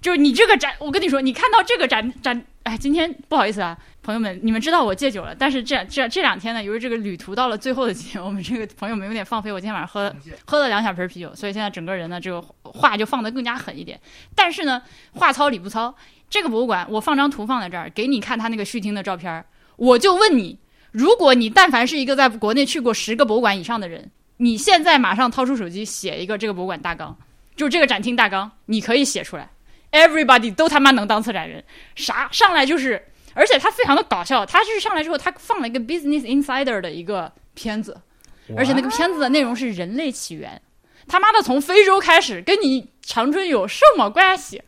[0.00, 3.76] 就是你这个展，我跟你说，你看到这个展展，哎，今天不好意思啊，
[4.08, 10.10] 朋友们，你们知道我戒酒了，但是这这这两天呢，由于这个旅途到了最后的几天， 我们这个朋友们有点放飞，我今天晚上喝
[10.46, 14.00] 喝了两小瓶啤酒，所以现在整个人呢，这个话就放得更加狠一点。
[14.34, 14.80] 但是呢，
[15.12, 15.94] 话糙理不糙，
[16.30, 19.44] 这个博物馆我放张图放在这儿，给你看他那个续听的照片，
[19.76, 20.58] 我就问你，
[20.92, 27.14] 如果你但凡是一个在国内去过十个博物馆以上的人，你现在马上掏出手机写一个这个博物馆大纲，
[27.54, 29.50] 就是这个展厅大纲，你可以写出来。
[29.92, 31.62] Everybody 都他妈能当策展人，
[31.94, 33.02] 啥上来就是，
[33.38, 37.96] 而且他非常的搞笑，他是上来之后他放了一个 Business Insider 的一个片子，
[38.56, 40.60] 而且那个片子的内容是人类起源，
[41.06, 44.60] 他妈的从非洲开始，跟你长春有什么关系？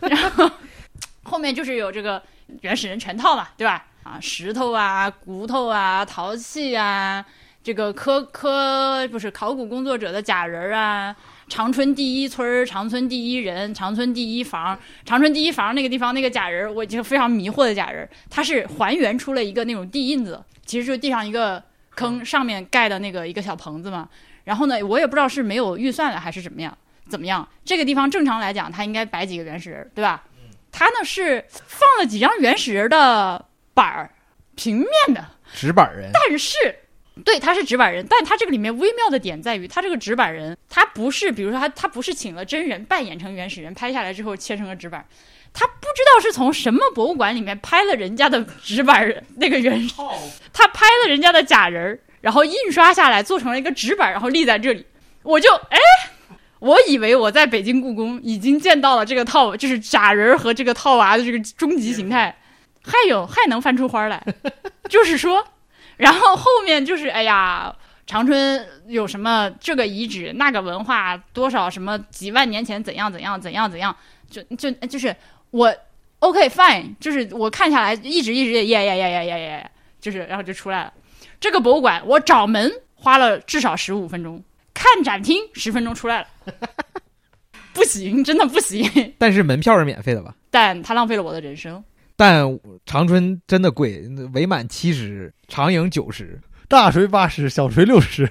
[0.00, 0.50] 然后
[1.24, 2.22] 后面就是有这个
[2.62, 3.84] 原始人全套嘛，对吧？
[4.02, 7.22] 啊，石头啊，骨头啊，陶器啊，
[7.62, 11.14] 这个科科不是考古工作者的假人啊。
[11.48, 21.62] 长春第一村儿，长春第一人，长春第一房，长春第一房那个地方那个假人，我已经非常迷惑的假人儿，它是还原出了一个那种地印子，其实就是地上一个
[21.94, 24.08] 坑，上面盖的那个一个小棚子嘛。
[24.44, 26.76] 然后呢，我也不知道是没有预算了还是怎么样，
[27.08, 27.48] 怎么样？
[27.64, 30.24] 这个地方正常来讲，它应该摆几个原始人，对吧？
[30.72, 34.10] 它呢是放了几张原始人的板儿，
[34.56, 36.76] 平面的，纸板人，但是
[37.24, 45.04] 对，他是纸板人，但他这个里面微妙的点在于，他这个纸板人，他不是，比如说他他不是请了真人扮演成原始人，拍下来之后切成了纸板，
[45.52, 49.94] 他不知道是从什么博物馆里面拍了人家的纸板人那个原始，
[50.52, 54.86] 他拍了人家的假人儿，然后印刷下来做成了一个纸板，然后立在这里，
[55.22, 55.78] 我就哎。
[56.58, 62.34] 我以为我在北京故宫已经见到了这个套，就是假人儿和这个套娃的这个终极形态，
[62.82, 64.24] 还有还能翻出花儿来，
[64.88, 65.46] 就是说，
[65.96, 67.74] 然后后面就是哎呀，
[68.06, 73.96] 长春有什么这个遗址那个文化多少什么几万年前怎样怎样怎样怎样，
[74.30, 75.14] 就就就是
[75.50, 75.74] 我
[76.18, 80.92] OK fine，就是我看下来一直一直耶耶耶耶耶耶，就是然后就出来了。
[81.40, 86.26] 这个博物馆我找门花了至少十五分钟，看展厅十分钟出来了，
[87.74, 88.88] 不行，真的不行。
[89.18, 90.34] 但是门票是免费的吧？
[90.50, 91.82] 但它浪费了我的人生。
[92.16, 96.40] 但长春真的贵，伪满七十，长影九十。
[96.68, 98.26] 大锤八十，小锤六十。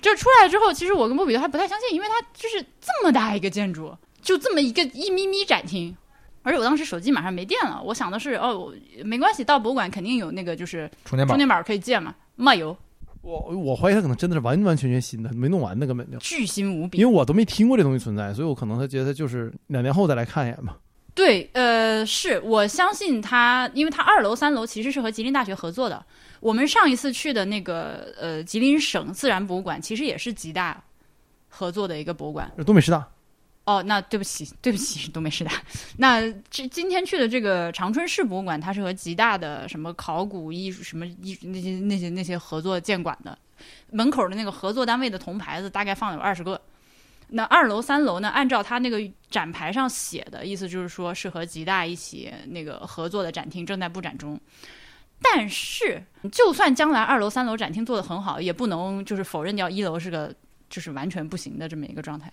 [0.00, 5.96] 就出来之后，其实我跟莫比都还不太相信，因为它就是这么大一个建筑，就这么一个一咪咪展厅。
[6.42, 12.76] 而且我当时手机马上没电了，我想的是，哦，没关系，到博物馆肯定有那个就是充电宝充电宝可以借嘛，漫游，
[13.20, 16.18] 我我怀疑他可能真的是完完全全新的，没弄完呢，根本就。
[16.18, 17.12] 巨新无比因为。
[17.12, 20.76] 我都没听过这东西存在，所以我可能他觉得就是两年后再来看一眼吧。
[21.14, 26.02] 对，呃，是我相信他，因为他二楼、三楼其实是和吉林大学合作的。
[26.40, 30.82] 我们上一次去的那个呃吉林省自然博物馆，其实也是吉大
[31.48, 32.50] 合作的一个博物馆。
[32.64, 33.06] 东北师大，
[33.64, 35.52] 哦，那对不起，对不起，东北师大。
[35.98, 43.36] 那这今天去的这个长春市博物馆，它是和吉大的什么考古艺术、什么艺术那些那些那些合作建馆的。
[43.90, 46.58] 门口的那个合作单位的铜牌子大概放了有二十个。
[47.34, 48.28] 那二楼、三楼呢？
[48.28, 54.38] 按照它那个展牌上写的意思，就是说是和吉大一起那个合作的展厅正在布展中。
[55.22, 60.34] 但是，就算将来二楼、三楼展厅做得很好，也不能就是否认掉一楼是个
[60.68, 62.30] 就是完全不行的这么一个状态。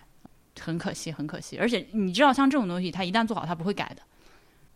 [0.59, 1.57] 很可惜，很可惜。
[1.57, 4.01] 而且你知道，像这种东西，它一旦做好，它不会改的。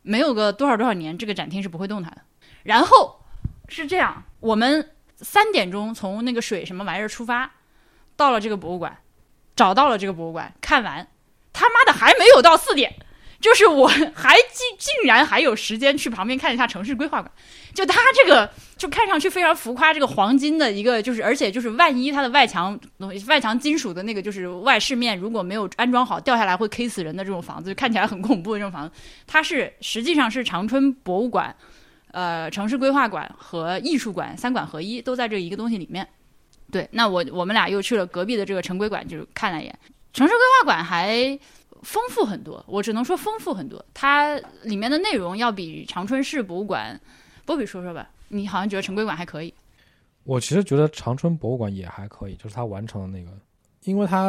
[0.04, 2.22] 没有个多少多少年，这个展厅是不会动它的。
[2.64, 3.20] 然后
[3.68, 7.52] 是这样，我们三点钟从那个水什么玩意儿出发，
[8.16, 8.98] 到了这个博物馆，
[9.56, 11.08] 找到了这个博物馆，看完，
[11.52, 12.94] 他妈的还没有到四点，
[13.40, 17.32] 就是我还竟竟然还有时间去旁边看一下城市规划馆。
[17.74, 28.94] 就它这个就看上去非常浮夸，这个黄金的一个就是，而且就是万一它的外墙东西外墙金属的那个就是外饰面如果没有安装好，掉下来会 K 死人的这种房子，就看起来很恐怖的这种房子，
[29.26, 31.56] 它是实际上是长春博物馆、
[32.12, 36.08] 呃城市规划馆和艺术馆三馆合一，都在这一个东西里面。
[36.74, 39.80] 对，那我我们俩又去了隔壁的这个城规馆，就是看了一眼，
[40.12, 41.40] 城市规划馆还
[41.84, 47.00] 丰富很多，我只能说丰富很多，它里面的内容要比长春市博物馆。
[47.46, 49.54] 波比说说吧，你好像觉得城规馆还可以，
[50.24, 53.32] 我其实觉得长春博物馆也还可以，就是它完成的那个，
[53.84, 54.24] 因为它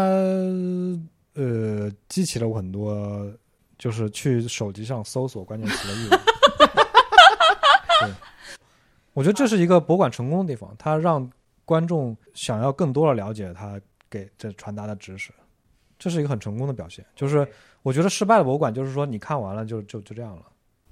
[1.34, 3.32] 呃激起了我很多
[3.78, 6.20] 就是去手机上搜索关键词的欲望。
[8.02, 8.10] 对，
[9.12, 11.30] 我觉得这是一个博物馆成功的地方，它让
[11.64, 15.32] 观众想要更多的了解他给这传达的知识，
[15.98, 17.04] 这是一个很成功的表现。
[17.14, 17.46] 就是
[17.82, 20.42] 我觉得失败的博物馆就是说你看完了就就就这样了。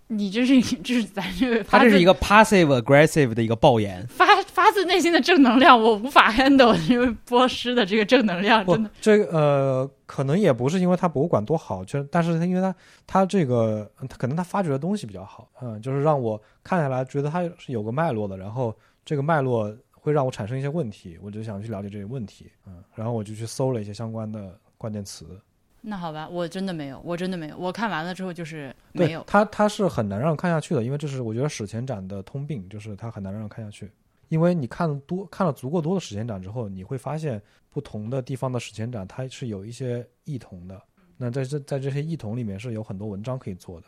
[0.08, 4.06] 你这是这是咱这个，他这是一个 passive aggressive 的一个爆言。
[4.08, 12.74] 发发自内心的正能量，我无法 handle，因为波师的这个正能量真的，这个呃，可能也不是因为他博物馆多好，就但是他因为他
[13.06, 25.40] 他这个他可能他发掘的东西比较好，嗯，就是让我看下来觉得他是有个脉络的，然后这个脉络会让我产生一些问题，我就想去了解这些问题，嗯，然后我就去搜了一些相关的关键词。
[25.80, 29.22] 那好吧，我真的没有，我真的没有，我看完了之后就是没有。
[29.28, 33.88] 它它是很难让人看下去的，因为这是我觉得史前展的通病，就是它很难让人看下去。
[34.28, 40.82] 因为你看多看了足够多的史前展之后，你会发现不同的地方的史前展它是有一些异同的。
[41.16, 43.86] 那在这在这些异同里面是有很多文章可以做的，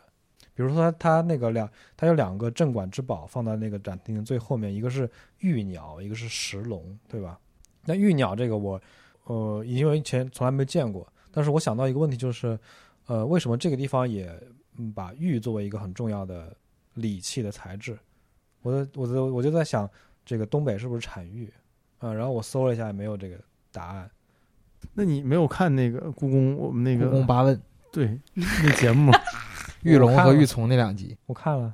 [0.55, 5.07] 比如说它它那个两它有两个镇馆之宝放在那个展厅的最后面，一个是
[5.39, 7.37] 玉鸟，一个是石龙，对吧？
[7.83, 8.81] 那玉鸟这个我
[9.25, 12.57] 呃因为以前从来没见过，但是我想到一个问题就是，
[13.05, 14.31] 呃，为什么这个地方也
[14.77, 16.55] 嗯把玉作为一个很重要的
[16.93, 17.97] 礼器的材质？
[18.61, 19.87] 我的我的我就在想，
[20.25, 21.51] 这个东北是不是产玉
[21.99, 22.13] 啊？
[22.13, 23.37] 然后我搜了一下，也没有这个
[23.71, 24.09] 答案。
[24.93, 29.19] 那你没有看那个故宫我们那个故宫个八问，对那节目吗？
[29.85, 31.73] 玉龙和玉琮那两集，我看了，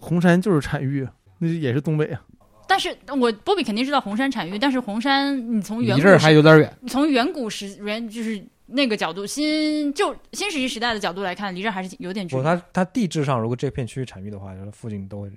[0.00, 1.06] 红山就是产玉，
[1.38, 2.22] 那也是东北啊。
[2.66, 6.72] 但是我波比肯定知道红山产玉，但是红山你从远离这儿古时还有点远。
[6.88, 12.44] 从远古时原就是那个角度，新就新石器时代的角度来看，离这还是有点距不，离。
[12.44, 15.34] 它它地质上如果这片区域产玉的话，它附近都会有。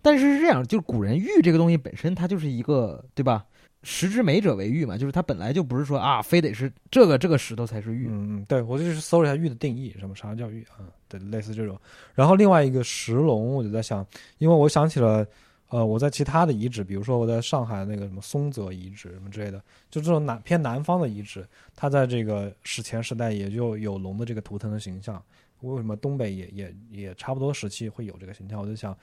[0.00, 3.44] 但是是这样，就是古人玉这个东西本身它就是一个，对吧？
[3.82, 8.08] 石之美者为玉嘛，就是它本来就不是说啊，非得是这个这个石头才是玉。
[8.10, 10.82] 嗯，对我就是搜了一下玉的定义，什么啥叫玉啊？
[11.08, 11.78] 对，类似这种。
[12.14, 14.06] 然后另外一个石龙，我就在想，
[14.38, 15.26] 因为我想起了，
[15.68, 19.58] 呃，我在其他的遗址，比如说我在上海那个什么松泽遗址什么之类的，
[19.90, 25.22] 就这种南偏南方的遗址，它在这个史前时代也就有龙的这个图腾的形象。
[25.60, 28.60] 为什么东北也也也差不多时期会有这个形象？
[28.60, 28.96] 我就想，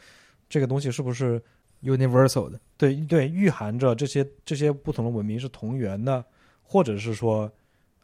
[0.48, 1.42] 这个东西是不是
[1.84, 6.24] universal 的，对对，蕴含着这些这些不同的文明是同源的，
[6.64, 7.52] 或者是说，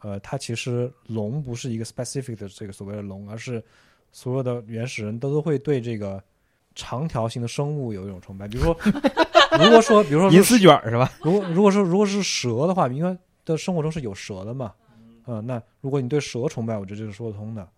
[0.00, 3.62] 呃，它其实龙不是一个 specific 的这个所谓的龙，而是
[4.12, 6.22] 所有的原始人都都会对这个
[6.74, 8.46] 长条形的生物有一种崇拜。
[8.46, 8.76] 比如说，
[9.58, 11.12] 如果说，比如说 银丝卷儿是吧？
[11.22, 14.72] 如果如果说如果是蛇的话，因为的生活中是有蛇的嘛，
[15.26, 17.68] 嗯、那如果你对蛇崇拜，我觉得这是说得通的。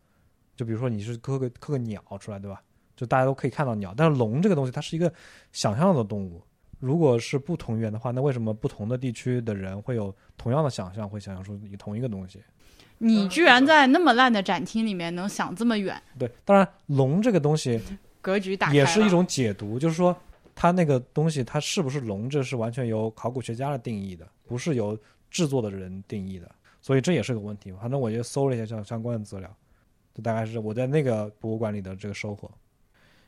[0.56, 2.62] 就比如说你是刻个刻个鸟出来，对吧？
[2.96, 5.12] 就大家都可以看到鸟，但是龙这个东西它是一个
[5.52, 6.42] 想象的动物。
[6.80, 12.42] 如果是不同源的话，那为什么不同的地区的人会有同样的想象，会想象出同一个东西？
[12.98, 17.80] 你居然在那么烂的展厅里面能想这么远，对，当然龙这个东西
[18.20, 20.14] 格局打开也是一种解读，就是说
[20.54, 24.96] 它那个东西它是不是龙，这是完全由考古学家来定义的，不是由
[25.30, 27.72] 制作的人定义的，所以这也是个问题。
[27.72, 29.50] 反正我就搜了一下相相关的资料，
[30.14, 32.50] 就大概是我在那个博物馆里的这个收获。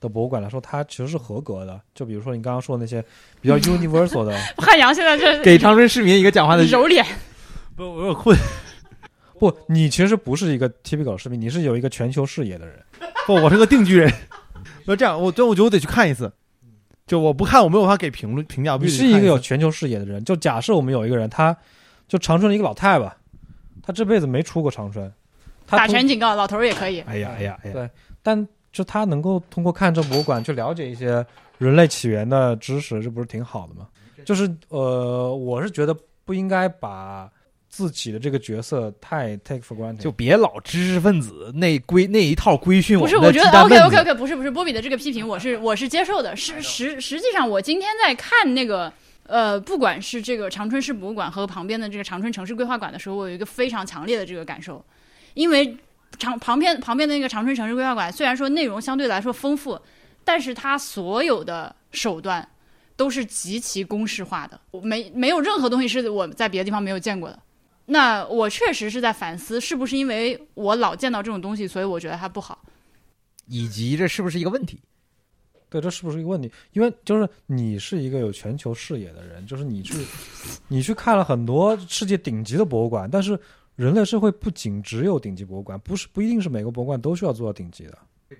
[0.00, 1.80] 的博物馆来说，它其实是合格的。
[1.94, 3.04] 就比如说你刚刚说的那些
[3.40, 7.04] 比较 universal 的， 汉阳现在这给长春市民一个讲话的揉脸，
[7.76, 8.36] 不，我有点困。
[9.38, 12.78] 不，你其实不是一个 typical 市民，你是有一个全球视野的人。
[13.26, 14.12] 不，我是个定居人。
[14.84, 16.30] 那这样，我这我觉得我得去看一次。
[17.06, 18.78] 就我不看，我没有办法给评论评价。
[18.78, 20.22] 必你是一个有全球视野的人。
[20.24, 21.56] 就假设我们有一个人，他
[22.06, 23.16] 就长春的一个老太吧，
[23.82, 25.10] 他这辈子没出过长春，
[25.66, 27.00] 他打拳警告，老头儿也可以。
[27.00, 27.74] 哎呀哎呀哎呀！
[27.74, 27.90] 对
[28.22, 31.24] 但就他能够通过看这博物馆去了解一些
[31.58, 33.88] 人类起源的知识，这不是挺好的吗？
[34.24, 37.30] 就是呃，我是觉得不应该把
[37.68, 39.98] 自己的这个角色太 take for granted。
[39.98, 46.36] 就别老知识分子那规那一套规训不是，我觉得 OK OK OK，不是不是，波比的这个批评我是我是接受的。
[46.36, 48.92] 是实实际上，我今天在看那个
[49.26, 54.84] 呃，不管是这个长春市博物馆和旁边的这个长春城市规划馆的时候，我有一个非常强烈的这个感受，
[55.34, 55.76] 因为
[56.18, 59.80] 长旁边旁边的那个长春城市规划馆虽然说内容相对来说丰富，
[60.24, 62.46] 但是它所有的手段
[62.96, 67.38] 都是极其公式化的，我没没有任何东西是我在别的地方没有见过的。
[67.86, 72.62] 那我确实是在反思，是不是因为我老见到这种东西，所以我觉得它不好。
[73.46, 74.80] 以及这是不是一个问题？
[75.68, 76.52] 对，这是不是一个问题？
[76.72, 80.06] 因为就是你是一个有全球视野的人，就是你去
[80.68, 83.38] 你去看了很多世界顶级的博物馆，但是
[83.80, 87.96] 人类社会不仅只有顶级博物馆，不是不一定是每个博物馆都需要做到顶级的。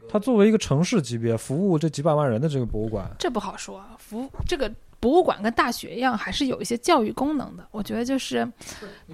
[0.07, 7.66] 它作为一个城市级别服务这几百万人的这个博物馆，这不好说，服这个博物馆跟大学一样，还是有一些教育功能的。
[7.70, 8.46] 我觉得就是，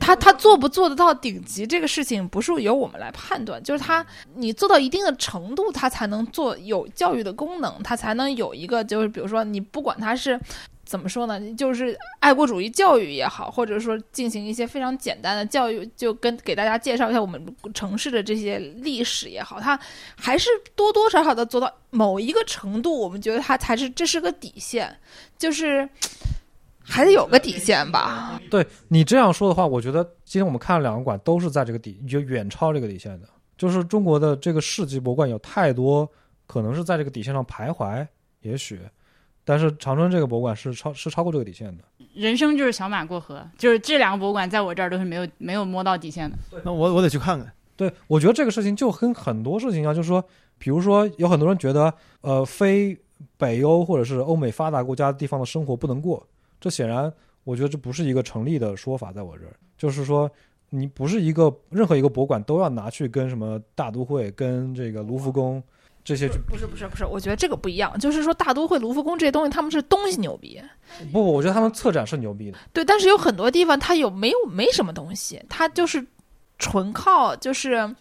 [0.00, 10.40] 他他做不做得到顶级这个事情，不是由我们来判断，就是他你做到一定的程度，他才能做有教育的功能，他才能有一个就是比如说你不管他是。
[10.86, 11.38] 怎么说呢？
[11.54, 17.44] 就是爱国主义教育也好，或者说进行一些非常简单的教育，就跟给大家介绍一下我们
[17.74, 19.78] 城市的这些历史也好，它
[20.16, 24.96] 还是多多少少的做到某一个程度，我们觉得它才是这是个底线，
[25.36, 25.88] 就是
[26.80, 28.40] 还得有个底线吧。
[28.48, 33.28] 对你这样说的话，我觉得今天我们看了两个馆都是在这个底，就远超这个底线的。
[33.58, 36.06] 就是中国的这个世纪博物馆有太多
[36.46, 38.06] 可能是在这个底线上徘徊，
[38.42, 38.78] 也许，
[39.46, 41.84] 但是长春这个博物馆是超是超过这个底线的。
[42.14, 46.36] 人生就是小马过河，就是这两个博物馆在我这儿都是没有没有摸到底线的。
[46.64, 47.50] 那我我得去看看。
[47.76, 50.22] 对，我觉得这个事情就跟很多事情一样，就是说，
[50.58, 52.98] 比如说有很多人觉得，呃，非
[53.36, 56.26] 北欧或者是欧美发达国家地方的生活不能过，
[56.60, 57.12] 这显然
[57.44, 60.30] 我觉得这不是一个成立的说法，在我这儿，就是说。
[60.70, 65.62] 你不是一个任何一个博物馆都要拿去跟什么大都会、跟这个卢浮宫
[66.06, 70.62] 这些去不是不是不是，我觉得这个不一样，就是说大都会、卢浮宫这些东西，他们是东西牛逼，
[71.12, 72.58] 不不，我觉得他们策展是牛逼的。
[72.72, 76.06] 对，但是有很多地方它有没有没什么东西，它就是
[76.60, 77.92] 纯靠就是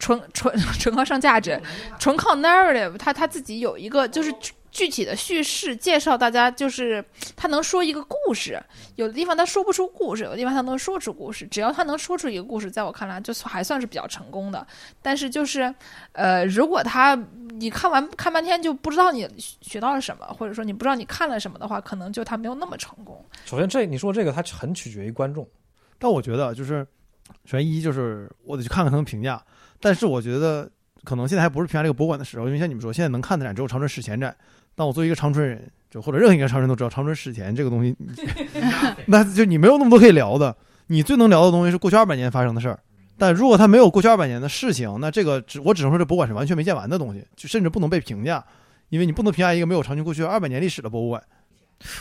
[0.00, 1.62] 纯纯 纯靠上价值，
[2.00, 4.34] 纯靠 narrative，它它自己有一个就是
[4.74, 7.02] 具体的叙事介绍，大家就是
[7.36, 8.60] 他能说一个故事，
[8.96, 11.46] 有的地方他说不出故事，有的地方他能说出故事。
[11.46, 14.66] 只要他能说出一个故事，在我看来就还算是比较成功的。
[15.00, 15.72] 但是就是，
[16.10, 17.14] 呃，如果他
[17.50, 23.24] 你看完看半天就不知道你学到了什么，或者说你不知道你看了什么的话，可能就他没有那么成功。
[23.44, 25.48] 首先这你说这个，它很取决于观众。
[26.00, 26.84] 但我觉得就是，
[27.44, 29.40] 首先一就是我得去看看他们评价，
[29.78, 30.68] 但是我觉得
[31.04, 34.36] 可能现在还不是评价这个博物馆的时候，因为像你们说，现在能看的展只有长春史前展。
[34.74, 37.96] 但我作为一个长春人，就或者任何一个长春人都知道，长春史前这个东西，
[39.06, 40.56] 那就你没有那么多可以聊的。
[40.88, 42.78] 你最能聊的东西是过去二百年发生的事儿，
[43.16, 48.44] 但如果它没有过去二百年的事情，那这个只我只能说这博物馆是完全没见完的东西，就甚至不能被评价，
[48.90, 51.22] 因为你不能评价一个没有长春过去二百年历史的博物馆。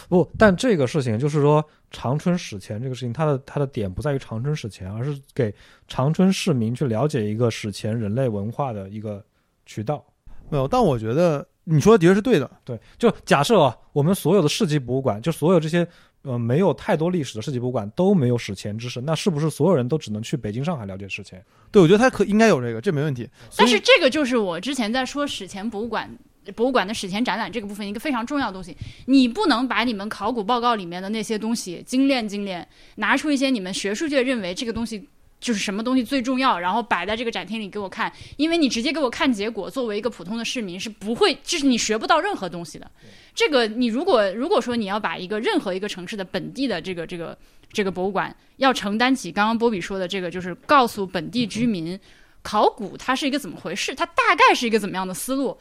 [0.08, 5.54] 不，但这个事情就是说，长春史前这个事情，它的它的点不在于长春史前，而是给
[5.88, 9.24] 长春市民去了解一个史前人类文化的一个
[9.66, 10.04] 渠道。
[10.50, 12.50] 没有，但我觉得你说的的确是对的。
[12.64, 15.88] 对，就假设啊，我们所有的市级博物馆，就所有这些
[16.24, 21.44] 呃没有太多历史的市级博物馆都没有史前知识，那是不是所有人都只能去北京、上海了解史前？
[21.72, 23.30] 对，我觉得它可应该有这个，这没问题。
[23.58, 26.10] 但是这个就是我之前在说史前博物馆。
[26.58, 35.08] 博物馆的史前展览这个部分一个非常重要的东西，你不能把你们考古报告里面的那些东西精炼精炼，拿出一些你们学术界认为这个东西
[35.44, 42.90] 就是什么东西最重要，然后摆在这个展厅里给我看，因为你直接给我看结果，作为一个普通的市民是不会，就是你学不到任何东西的。
[43.36, 47.38] 这个你如果如果说你要把一个任何一个城市的本地的这个这个
[47.74, 52.00] 这个博物馆要承担起刚刚波比说的这个，就是告诉本地居民
[52.42, 55.58] 考古它是一个怎么回事，它大概是一个怎么样的思路。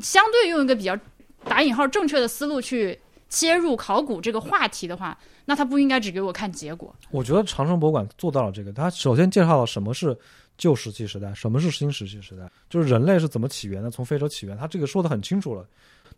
[0.00, 0.98] 相对用一个比较
[1.44, 2.98] 打引号正确的思路去
[3.28, 5.16] 切入考古这个话题的话，
[5.50, 6.94] 那他不应该只给我看结果。
[7.10, 8.72] 我觉得长生博物馆做到了这个。
[8.72, 10.16] 他首先介绍了什么是
[10.56, 14.56] 旧石器时代，什么是新石器时代，就是人类是怎么起源的，从非洲起源。
[14.56, 15.66] 他这个说的很清楚了。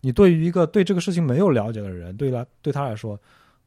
[0.03, 3.19] 你对于一个对这个事情没有了解的人，对他对他来说，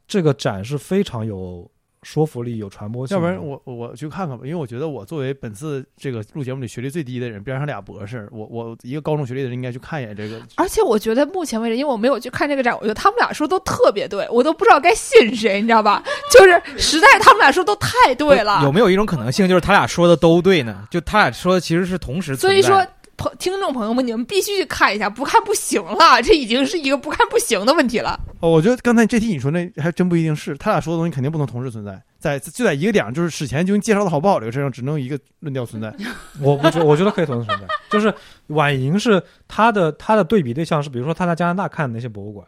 [0.06, 1.68] 这个展是非常有
[2.06, 3.16] 说服力、有传播性。
[3.16, 10.40] 要不然我我我去看看吧，因为我觉得我作为本次这个录节目里学历最低的人，边上俩博士，我我一个高中学历的人应该去看一眼这个。
[10.54, 16.00] 而且我觉得目前为止，因为我没有去看这个展，我觉得他们俩说都特别对，我都不知道该信谁，你知道吧？
[16.30, 18.60] 就是实在他们俩说都太对了。
[18.62, 20.84] 有没有一种可能性，就是他俩说的都对呢？
[20.88, 22.86] 就他俩说的其实是同时所以说，
[23.16, 28.18] 朋听众朋友们，你们必须去看一下，不看不行了， 这已经是一个不看不行的问题了。
[28.40, 35.94] 哦，我觉得刚才这题你说那还真不一定是，他俩说的东西肯定不能同时存在，在就在一个点上，就是史前究竟介绍的好不好这个事上，只能有一个论调存在。
[36.40, 37.66] 我不觉，我觉得可以同时存在。
[37.90, 38.12] 就是
[38.48, 42.46] 婉莹是他的他的对比对象是，比如说他在加拿大看的那些博物馆，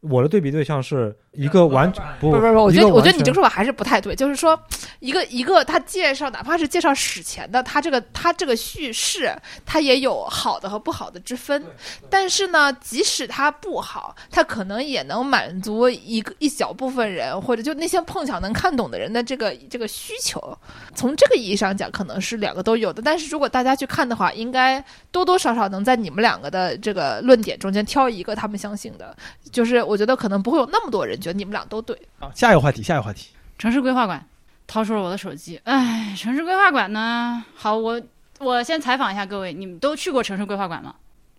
[0.00, 4.58] 我的对比对象是一个完不不不不，我觉得我觉得你这个说法还是不太对，就是说，
[4.98, 9.32] 一个一个他介绍，哪怕是介绍史前的，他这个他这个叙事，
[9.64, 11.62] 他也有好的和不好的之分。
[12.10, 20.58] 但是呢，即使他不好，他可能也能满足一个一小部分人，或者就那些碰巧能看懂的人的这个这个需求。
[20.94, 23.02] 从这个意义上讲，可能是两个都有的。
[23.02, 29.14] 但是如果大家去看的话，应该多多少少能在你们两个的这个论点中间挑一个他们相信的。
[29.52, 31.96] 就是我觉得可能不会有那么多人觉得你们俩都对。
[32.18, 33.30] 啊，下一个话题，下一个话题。
[33.58, 34.24] 城市规划馆，
[34.66, 35.60] 掏出了我的手机。
[35.64, 37.44] 哎，城市规划馆呢？
[37.54, 38.00] 好，我
[38.38, 40.94] 我先采访一下各位，你们都去过城市规划馆吗？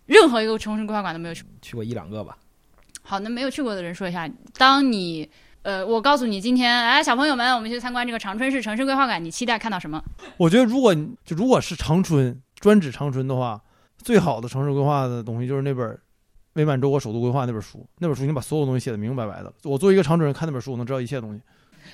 [0.05, 1.43] 任何一个城市规划馆都没有去。
[1.61, 2.37] 去过一两个吧。
[3.01, 5.29] 好，那没有去过的人说一下，当你
[5.61, 10.03] 呃，我告诉你今天，哎，小朋友们，我们去参观这个长春市城市规划馆，你期待看到什么？
[10.37, 13.61] 我觉得如果就如果是长春专指长春的话，
[13.97, 15.87] 最好的城市规划的东西就是那本
[16.59, 19.51] 《伪满洲国首都规划》那本书，那本书你把所有东西写的明明白白的。
[19.63, 21.41] 我作为一个长春人看那本书，我能知道一切东西。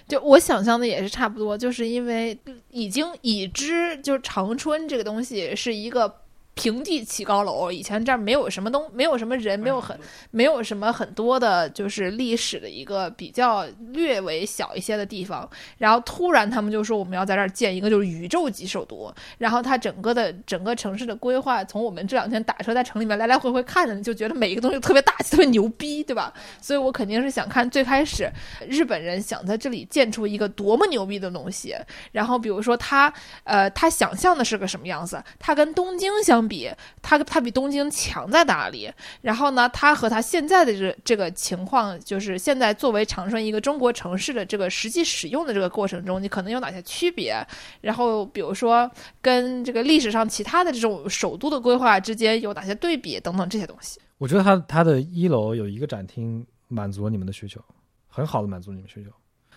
[0.08, 2.38] 就我想象的也是差不多，就是因为
[2.72, 6.12] 已经已知，就是长春这个东西是一个
[6.56, 10.00] 平地起高楼，以前这儿没有什么东，没有什么人，没有很
[10.32, 15.48] 没有什么很多的，就是历史的一个比较略微小一些的地方。
[15.78, 26.34] 然后突然他们就说我们要在这儿建一个就是宇宙级首都，然后它整个的整个城市的规划，从我们这两天打车在城里面来来回回看着，就觉得每一个东西特别大气，特别牛逼，对吧？
[26.62, 28.32] 所以我肯定是想看最开始
[28.66, 31.76] 日本人想在这里建出一个多么牛逼的东西，
[32.14, 36.70] 然后比如说他呃他想象的是个什么样子，他跟东京相比，
[37.02, 38.92] 它它比东京强在哪里？
[39.22, 47.36] 然后呢，它和它现在的这这个情况，就是现在作为长春一个中国城市的这个实际使用的这个过程中，你可能有哪些区别？
[47.82, 48.90] 然后比如说
[49.22, 54.00] 跟这个历史上其他的这种首都的规划之间有哪些对比等等这些东西。
[54.18, 57.62] 我觉得它它的一楼有一个展厅满足你们的需求，
[58.08, 59.10] 很好的满足你们需求。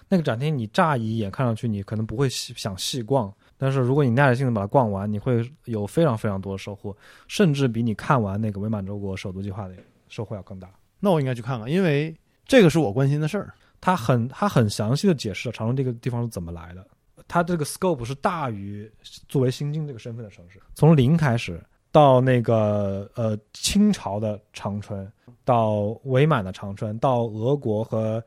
[0.08, 6.96] 那个展厅你乍一眼看上去你可能不会细想细逛，但是如果你耐着性子把它逛完，你会有非常非常多的收获，
[7.26, 9.74] 甚至比你看完那个伪满洲国首都计划的
[10.08, 10.70] 收获要更大。
[10.98, 12.14] 那我应该去看看，因为
[12.46, 13.52] 这个是我关心的事儿。
[13.80, 16.84] 他很他很详细的解释了长春这个地方是怎么来的，
[17.28, 18.90] 它这个 scope 是大于
[19.28, 25.08] 作为新京这个身份的城市，从零开始到那个呃清朝的长春，
[25.44, 28.20] 到伪满的长春，到俄国和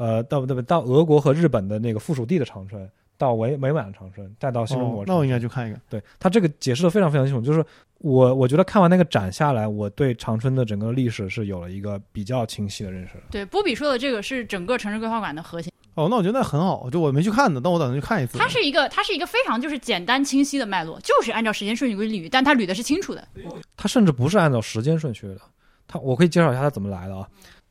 [0.00, 5.80] 呃到对不到俄国和日本的那个附属地的长春，到伪伪满的长春，再到新中国、哦那我应该去看一看。
[5.90, 7.62] 对他这个解释的非常非常清楚，就是
[7.98, 13.12] 我我觉得看完那个展下来，我对长春的整个历史是有了一个比较清晰的认识。
[13.30, 18.38] 对，波比说的这个是整个城市规划馆的核心，哦，那我觉得那很好，就我没去看呢，但我打算去看一次。
[18.38, 23.28] 它是一个它是一个非常就是简单清晰的脉络，就是按照时间顺序给捋，但它捋的是清楚的。
[23.76, 25.36] 它甚至不是按照时间顺序的。
[25.86, 27.28] 它我可以介绍一下它怎么来的啊。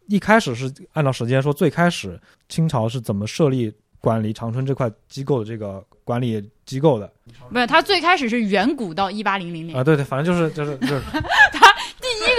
[0.09, 7.09] 一开始是按照时间说，最开始清朝是怎么设立管理长春这块机构的这个管理机构的
[7.49, 9.83] 不是，他最开始是远古到一八零零年，啊？
[9.83, 11.01] 对对，反正就是就是就是，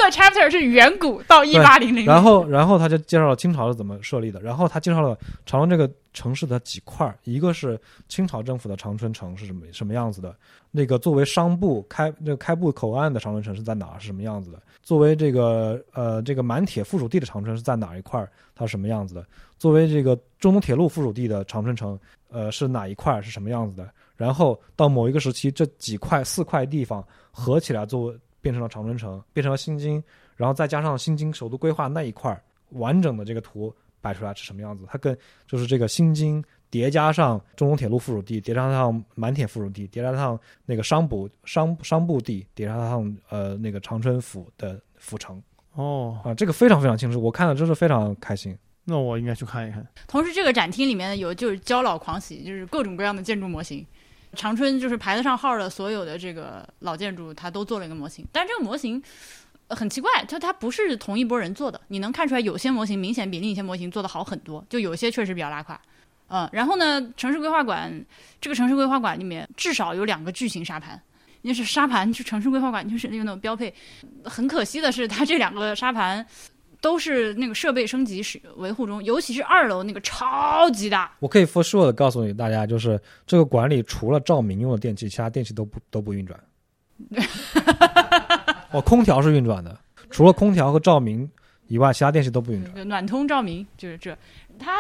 [0.02, 7.78] 个 chapter 是远古到一八零零，然后然后他就介绍了清朝是怎么设立的，然后他介绍了长春这个城市的几块儿，一个是
[8.08, 10.34] 清朝政府的长春城是什么什么样子的，
[10.70, 19.24] 那个作为商埠开这个开埠口岸的长春城是在哪儿是什么样子的，作为这个呃这个满铁附属地的长春是在哪一块儿它是什么样子的，
[19.58, 21.98] 作为这个中东铁路附属地的长春城
[22.28, 30.02] 呃是哪一块儿是什么样子的，然后到某一个时期这几块四块地方合起来作为变成了长春城，变成了新京，
[30.36, 34.84] 然后再加上新京首都规划那一块儿完整的这个图摆出来是什么样子？
[34.88, 35.16] 它跟
[35.46, 45.42] 就是这个新京叠加上中东铁路附属地，叠加上满铁附属地，叠加上那个商埠商商埠地，叠加上呃那个长春府的府城
[45.74, 48.56] 哦，啊，这个非常非常清楚，我看了真是非常开心。
[48.84, 49.86] 那我应该去看一看。
[50.08, 53.86] 同时，这个展厅里面有就是焦老狂喜，就是各种各样的建筑模型。
[54.34, 58.24] 长春就是排得上号的所有的这个老建筑，它都做了一个模型。
[58.30, 59.02] 但是这个模型、
[59.68, 61.80] 很奇怪，它它不是同一拨人做的。
[61.88, 65.80] 你能看出来，有些模型明显比另一些模型做得好很多，就有些确实比较拉胯。
[66.28, 67.92] 嗯，然后呢，城市规划馆
[68.40, 71.00] 这个城市规划馆里面至少有两个巨型沙盘。
[71.42, 73.74] 那是沙盘，就城市规划馆就是那种标配。
[74.24, 76.24] 很可惜的是，它这两个沙盘
[76.80, 81.12] 都是那个设备升级使维护中，尤其是二楼那个超级大。
[81.20, 86.38] 我可以 for sure 的告诉你大家，就是这个管理除了照明用的电器，其他电器都不都不运转。
[88.72, 89.78] 哦，空调是运转的，
[90.10, 91.28] 除了空调和照明
[91.68, 92.74] 以外，其他电器都不运转。
[92.74, 94.16] 对暖通照明就是这。
[94.58, 94.72] 它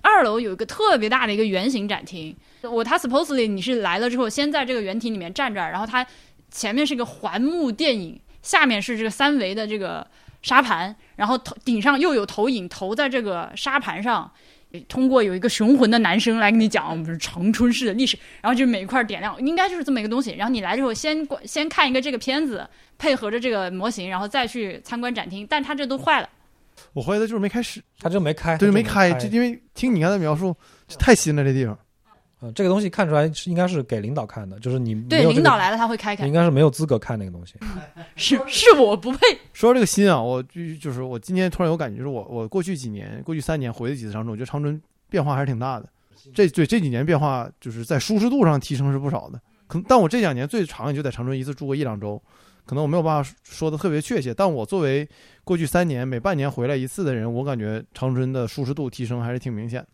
[0.00, 6.06] 二楼有一个特别大的一个圆形展厅，我它 supposedly 你是来了之后，先在这个圆厅里面站这儿，然后它
[6.50, 10.06] 前面是个环幕电影，下面是这个三维的这个
[10.42, 14.30] 沙盘，然后头顶上又有投影投在这个沙盘上。
[14.86, 20.32] 通过有一个雄浑的男生来跟你讲我们是长春市的历史，然后就是每一块点亮，应该就是这么一个东西。
[20.32, 22.68] 然后你来之后先观先看一个这个片子，
[22.98, 25.46] 配合着这个模型，然后再去参观展厅。
[25.48, 26.28] 但它这都坏了。
[26.92, 29.18] 我怀疑他就是没开始，他就没开，对，没开，开。
[29.18, 30.54] 这因为听你刚才描述，
[30.86, 31.76] 这太新了，这地方。
[32.40, 37.54] 嗯，这个东西看出来是应该是给领导看的，就是你对，这个领导来了他会开开你应，该是没有资格看那个东西。
[38.14, 39.18] 是是我不配。
[39.52, 44.80] 说到这个心啊，我就就是我今天突然有感觉，就是我我过去几年，过去三年回了几次长春，我觉得长春
[45.10, 45.88] 变化还是挺大的。
[46.34, 49.40] 这对这几年变化就是在舒适度上提升是不少的。
[49.66, 52.20] 可能但我这两年最长也就在长春一次住过一两周，
[52.64, 54.32] 可能我没有办法说的特别确切。
[54.32, 55.08] 但我作为
[55.42, 59.88] 过去三年每半年回来一次的人，我感觉长春的舒适度提升还是挺明显的。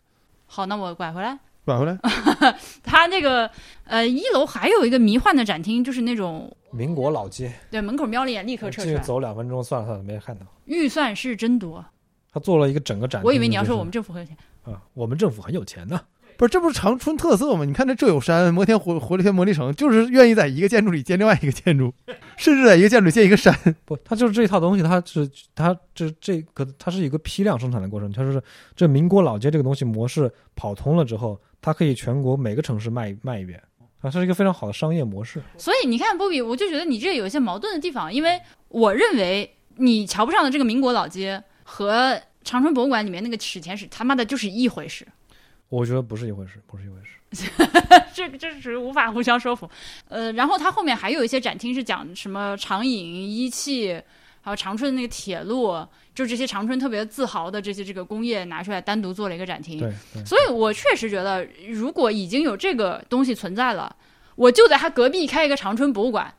[0.47, 1.39] 好，那我拐回来。
[1.65, 1.99] 拐回来，
[2.85, 3.51] 它那个
[3.85, 8.99] 呃一楼还有一个迷幻的展厅，就是那种民国老街，对门口瞄了一眼立刻撤出来。
[8.99, 10.45] 走两分钟，算了算了，没看到。
[10.67, 11.85] 预算是真多，
[12.33, 14.37] 他做了一个整个展厅，我以为你要说我们政府很有钱。
[14.65, 16.01] 啊，我们政府很有钱呢。
[16.37, 17.65] 不是这不是长春特色吗？
[17.65, 21.95] 你看这这有山，摩天活活力天魔力城，就是愿意在一个建筑里建另外一个建筑，
[22.37, 23.57] 甚至在一个建筑里建一个山。
[23.85, 28.11] 不，它就是这一套东西，它是它这这个它是一个批量生产的过程。
[28.11, 28.43] 它是
[28.75, 35.41] 这民国老街这个东西模式跑通了之后，它可以全国每个城市卖卖一遍啊，它是一个非常好的商业模式。
[35.57, 38.39] 所以你看，波比，我就觉得你这有一些矛盾的地方，因为
[38.69, 45.07] 我认为你瞧不上的这个民国老街和长春博物馆里面那个史前史他妈的就是一回事。
[45.71, 47.51] 我觉得不是一回事，不是一回事。
[48.13, 49.67] 这个这是属于无法互相说服。
[50.09, 53.99] 呃，然后它后面还有一些展厅是讲什么长影、一汽，
[54.45, 55.75] 还有长春的那个铁路，
[56.15, 59.81] 就这些长春特别自豪的这些这个工业拿出来单独做了一个展厅。
[60.27, 63.97] 所以我确实觉得，如果已经有这个东西存在了，
[64.37, 66.31] 我就在它隔壁开一个长春博物馆，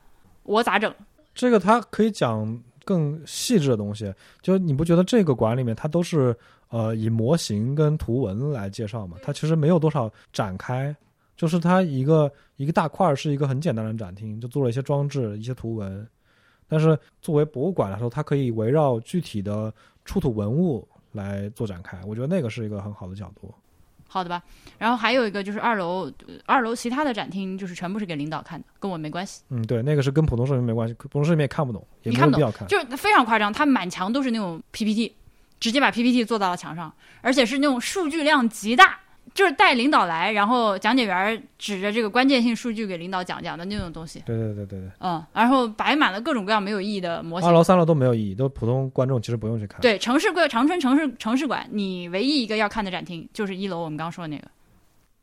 [0.44, 0.94] 我咋整？
[1.34, 4.14] 这个它可以讲更细致的东西。
[4.40, 6.38] 就你不觉得这个馆里面它都是
[6.70, 9.18] 呃以模型跟图文来介绍吗？
[9.24, 10.96] 它其实没有多少展开，
[11.36, 16.08] 就是它一个一个大块儿是一个很简单的展厅，就做了一些装置、一些图文。
[16.68, 23.54] 但是作为博物馆来说，它可以围绕具体的出土文物来做展开，我觉得那个是一个很好的角度。
[24.08, 24.42] 好的吧。
[24.78, 29.42] 然后还有一个就是二楼，呃二楼其他的展厅就是全部是给领导看的，跟我没关系。
[29.50, 32.68] 嗯，对，那个是跟普通市民没关系，普通市民也看不懂，也看不没有必要看。
[32.68, 35.16] 就是非常夸张，它满墙都是那种 PPT，
[35.60, 39.00] 直接把 PPT 做到了墙上，而且是那种数据量极大，
[39.36, 44.24] 就是带领导来，然后讲解员指着这个关键性数据给领导讲讲的那种东西。
[44.26, 47.54] 对对对对对，嗯，然后摆满了各种各样没有意义的模型二。
[47.54, 54.48] 楼、三楼都没有意义，都普通观众其实不用去看。，对，城市贵长春城市城市馆，你唯一一个要看的展厅就是一楼我们刚说的那个。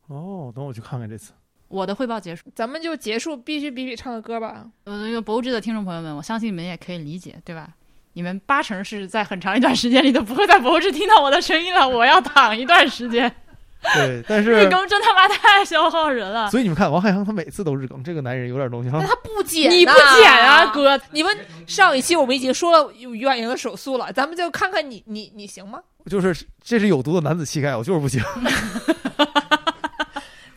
[0.09, 1.33] 哦，等我去看看这次。
[1.69, 2.45] 我的汇报结束。
[2.55, 4.67] 咱们就结束必须比比唱个歌吧。
[4.85, 7.71] 嗯，那个博物志的听众朋友们，我相信你们也可以理解，对吧？
[8.13, 13.35] 你们八成是在很长一段时间里都不会在博物志听到我的声音了，我要躺一段时间。
[13.95, 16.49] 对，但是日是更真他妈太消耗人了。
[16.51, 19.09] 所以你们看，王海洋他每次都日更，这个男人有点东西哈但。
[19.09, 20.67] 他不剪，你不剪啊，？
[20.73, 20.99] 哥！
[21.11, 25.81] 你们上一期我们已经说了于婉莹的手速了，咱们就看看你你你行吗？
[26.07, 28.23] 就是这是有毒的男子气概，我就是不行。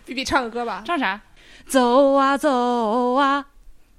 [0.05, 0.83] 比比唱个歌吧。
[0.85, 1.19] 唱啥？
[1.67, 3.43] 走啊走啊，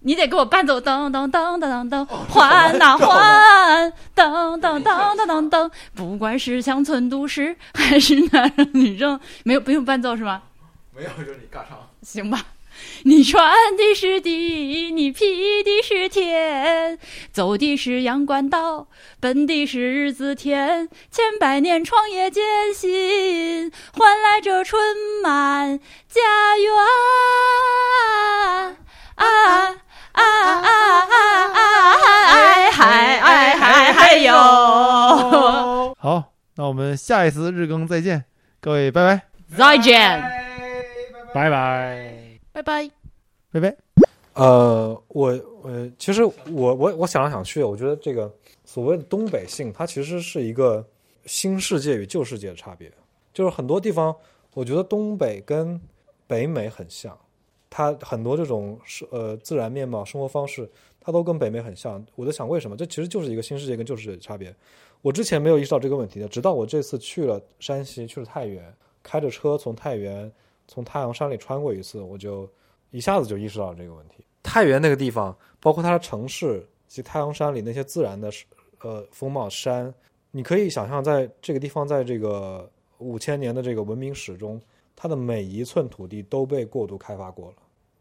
[0.07, 5.69] 你得给我伴奏，噔噔噔噔噔噔， 换呐换，噔噔噔噔噔噔。
[5.97, 10.43] 不管是乡村都市还是男人女生，没有不用伴奏是吗？
[10.95, 11.77] 没有，就是你尬唱。
[12.03, 12.41] 行吧。
[13.03, 15.25] 你穿的是地，你披
[15.65, 16.97] 的是天，
[17.33, 18.87] 走的是阳关道，
[19.19, 20.89] 奔的是日子天。
[21.11, 24.81] 千百年创业艰辛，换来这春
[25.21, 26.21] 满家
[26.59, 26.73] 园。
[29.17, 29.77] 啊
[30.17, 30.69] 啊啊
[31.07, 31.17] 啊
[31.53, 31.61] 啊！
[32.33, 35.95] 哎嗨哎嗨嗨哟！
[35.99, 38.25] 好，那我们下一次日更再见，
[38.61, 39.23] 各位拜拜
[39.57, 40.21] 再见。
[41.33, 42.39] 拜拜。
[42.53, 42.91] 拜拜。
[43.53, 43.77] 拜拜。
[44.35, 45.29] 呃，我
[45.64, 48.31] 呃，其实我我我想来想去，我觉得这个
[48.64, 50.87] 所谓的东北性，它其实是一个
[51.25, 52.91] 新世界与旧世界的差别。
[53.33, 54.14] 就是很多地方，
[54.55, 55.81] 我觉得东北跟
[56.27, 57.17] 北美很像，
[57.77, 60.66] 它很多这种是呃自然面貌、生活方式，
[60.99, 62.03] 它都跟北美很像。
[62.14, 62.74] 我在想为什么？
[62.74, 64.55] 这其实就是一个新世界跟旧世界的差别。
[65.03, 70.33] 我之前没有意识到这个问题的，直到我这次去了山西，去了太原，开着车从太原
[70.66, 72.49] 从太阳山里穿过一次，我就
[72.93, 74.24] 一下子就意识到了这个问题。
[74.43, 78.31] 太原那个地方，包括它的城市及太阳山里那些自然的
[78.81, 79.93] 呃风貌山，
[80.31, 82.66] 你可以想象，在这个地方，在这个
[82.97, 84.59] 五千年的这个文明史中，
[84.97, 87.57] 它的每一寸土地都被过度开发过了。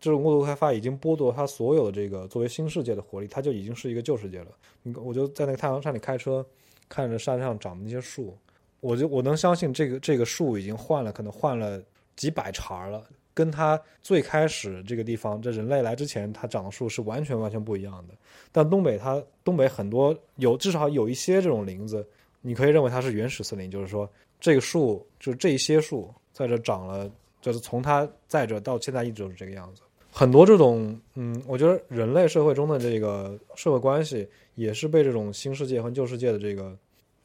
[0.06, 4.50] 这种过度开发已经剥夺它所有的这个作为新世界的活力，它就已经是一个旧世界了。
[4.84, 6.46] 你我就在那个太阳山里开车，
[6.88, 8.38] 看着山上长的那些树，
[8.82, 11.82] 我就我能相信这个这个树已经换了，可能换了
[12.16, 13.04] 几百茬了。
[13.34, 18.14] 跟它最开始这个地方，这人类来之前，它长的树是完全完全不一样的。
[18.52, 22.08] 但东北它东北很多有至少有一些这种林子，
[22.42, 24.08] 你可以认为它是原始森林，就是说
[24.40, 27.10] 这个树就是这一些树在这长了，
[27.42, 29.82] 就是从它在这到现在一直都是这个样子。
[30.18, 36.74] 很多这种嗯，我觉得人类社会中的这个社会关系也是被这种新世界和旧世界的这个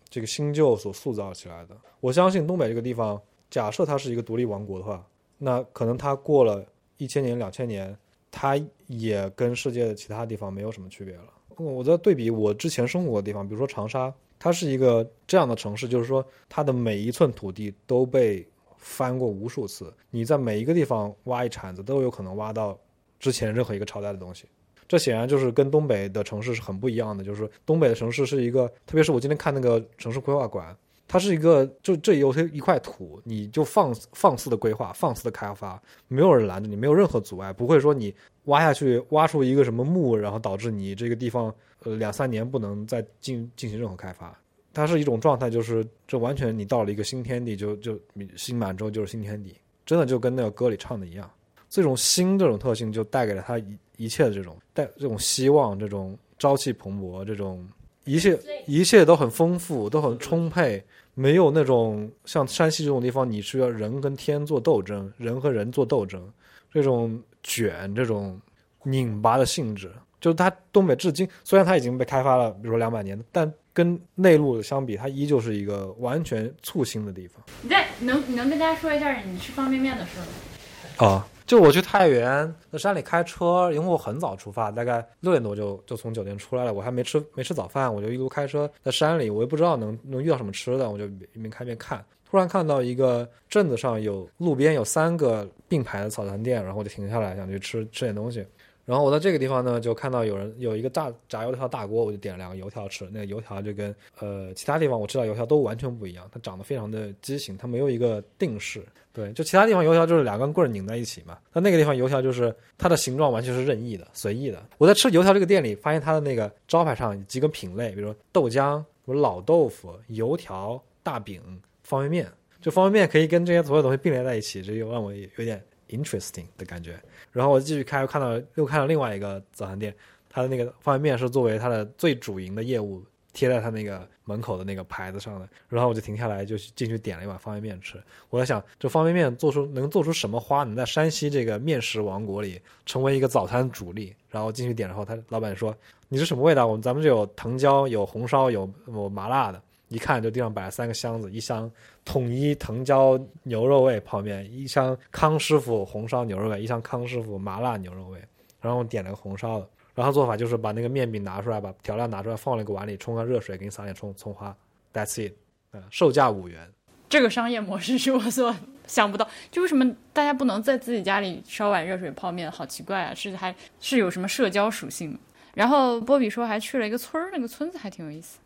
[0.09, 1.77] 这个新旧所塑造起来的。
[2.01, 5.07] 我相信东北这个地方，假设它是一个独立王国的话，
[5.39, 6.67] 那可能它过了
[6.97, 7.97] 一千年、两千年，
[8.29, 11.27] 它也跟世界的其他地方没有什么区别了。
[11.59, 18.45] 我在对比我之前生活的地方，比如说长沙，它是一个这样的城市，就是说它的每一寸土地都被
[18.81, 22.77] 翻过无数次，你在每一个地方挖一铲子都有可能挖到
[23.19, 24.47] 之前任何一个朝代的东西。
[24.89, 30.77] 这显然就是跟东北的城市是很不一样的，就是东北的城市是一个，特别是我今天看那个城市规划馆，
[31.07, 38.13] 它是一个就这有一块土，你就放放肆的规划，放肆的开发，没有人拦着你，没有任何阻碍，不会说你
[38.47, 41.55] 挖下去挖出一个什么墓，然后导致你这个地方
[41.85, 44.37] 呃两三年不能再进进行任何开发。
[44.73, 47.99] 它是一种状态，就是这完全你到了一个新天地，就就
[48.37, 51.31] 心满之后就是新天地，真的就跟那个歌里唱的一样。
[51.69, 57.65] 这种新这种特性就带给了他一一切的这种带这种希望，这种朝气蓬勃，这种
[58.05, 60.83] 一切一切都很丰富，都很充沛，
[61.15, 66.29] 没有那种像山西这种地方，你需要人跟天做斗争，人和人做斗争，
[66.73, 68.41] 这种卷，这种
[68.83, 69.91] 拧巴的性质。
[70.21, 77.43] 就是它东北至今，虽然它已经被开发了，比如说两百年，但跟内陆相比，它依旧是一个完全簇新的地方。
[77.63, 81.07] 你在能你能跟大家说一下你吃方便面的事吗？
[81.07, 92.05] 啊，就我去太原在山里开车，因为我很早出发，大概六点多就就从酒店出来了，我还没吃没吃早饭，我就一路开车在山里，我也不知道能能遇到什么吃的，我就一边开一边看。
[92.31, 98.45] 突然看到一个镇子上有路边有三个并排的早餐店，然后我就停下来想去吃吃点东西。
[98.91, 103.09] 然后我在这个地方呢，就看到有人有一个炸炸油条大锅，我就点了两个油条吃。
[103.13, 108.85] 那个油条就跟呃其他地方我吃到油条都完全不一样，它长得非常的畸形，它没有一个定式。
[109.13, 114.61] 对，就其他地方油条就是两根棍拧在一起嘛，那那个地方油条就是它的形状完全是任意的、随意的。
[114.77, 121.41] 我在吃油条这个店里，发现它的那个招牌上几个品类，比如说豆浆、什么老豆腐、油条、大饼、
[121.85, 122.29] 方便面，
[122.61, 126.99] 就方便面可以跟这些所有东西并列在一起，这就让我有点 interesting 的感觉。
[127.31, 129.95] 然后我继续开，又看到又看到另外一个早餐店，
[130.29, 135.49] 它的那个方便面是作为它的最主营的业务贴在它那个门口的那个牌子上的。
[135.69, 138.03] 然后我就停下来，就进去点了一碗方便面吃。
[138.29, 144.15] 我在想，这方便面做出能做出什么花，能在山西这个面食王国里成为一个早餐主力？
[144.29, 145.77] 然后进去点然后，他老板说
[146.09, 146.67] ：“你是什么味道？
[146.67, 149.61] 我们咱们这有藤椒、有红烧、有有麻辣的。”
[149.91, 151.71] 一看就地上摆了三个箱子，一箱
[152.05, 158.19] 统一藤椒牛肉味泡面，一箱康师傅红烧牛肉味，一箱康师傅麻辣牛肉味。
[158.61, 164.57] 然后我点了个红烧的，然后做法就是把那个面饼拿出来，把调料拿出来，放了一个碗里，冲个热水，给你撒点葱葱花
[164.93, 165.35] ，That's it。
[165.73, 166.71] 嗯，售价五元。
[167.09, 168.55] 这个商业模式是我所
[168.87, 172.49] 想不到，就为什么大家不能在自己家里烧碗热水泡面？
[172.49, 173.15] 好奇怪啊！
[173.15, 175.19] 是还是有什么社交属性？
[175.55, 178.39] 然后波比说还去了一个村儿，那个村子还挺有意思。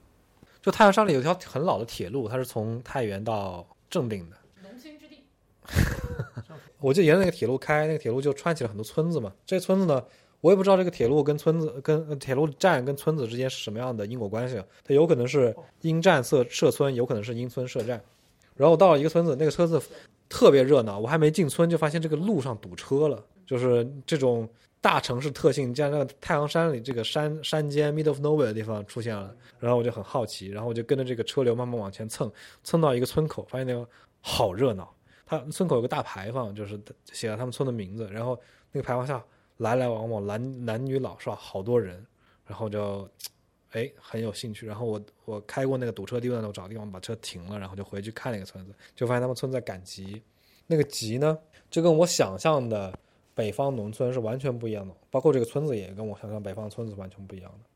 [0.65, 4.37] 就太阳山里有一条很老的铁路，它是从太原到正定的。
[4.63, 5.25] 农村之地。
[6.81, 9.31] 我就沿着那个铁路开，那个铁路就串起了很多村子嘛。
[9.45, 10.03] 这些村子呢，
[10.41, 14.59] 我也不知道这个铁路跟村子、跟呃铁路站跟村子之间是什么样的因果关系。
[14.83, 18.03] 它有可能是因站设设村，有可能是因村设站。
[18.57, 19.79] 然后我到了一个村子，那个村子
[20.31, 24.49] 特别热闹，我还没进村就发现这个路上堵车了，就是这种。
[24.85, 32.31] 大城市特性，在那个太阳山里这个山山间 middle of nowhere 的地方出现了，然后我就很好奇，然后我就跟着这个车流慢慢往前蹭，
[32.63, 33.89] 蹭到一个村口，发现那个
[34.21, 34.95] 好热闹。
[35.25, 36.79] 他村口有个大牌坊，就是
[37.15, 38.39] 写了他们村的名字，然后
[38.73, 39.25] 那个牌坊下
[39.57, 42.05] 来来往往男男女老少好多人，
[42.45, 43.09] 然后就
[43.71, 44.67] 哎很有兴趣。
[44.67, 50.23] 然后我我开过那个堵车地段，我找地方把车停了，然后就回去看那个村子，就发现他们村在赶集。
[50.67, 51.39] 那个集呢，
[51.71, 52.93] 就跟我想象的。
[53.35, 57.69] 北方农村是完全不一样的，包括这个村子也跟我想象北方村子完全不一样的。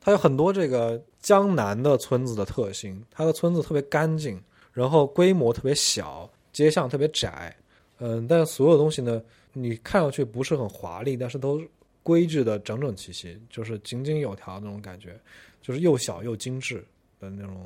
[0.00, 4.40] 它有很多这个江南的村子的特性，它的村子特别干净，
[4.72, 7.56] 然后规模特别小，街巷特别窄，
[7.98, 9.20] 嗯，但所有东西呢，
[9.52, 11.60] 你看上去不是很华丽，但是都
[12.02, 15.18] 规制的整整齐齐，就是井井有条那种感觉，
[15.60, 16.84] 就是又小又精致
[17.18, 17.56] 的那种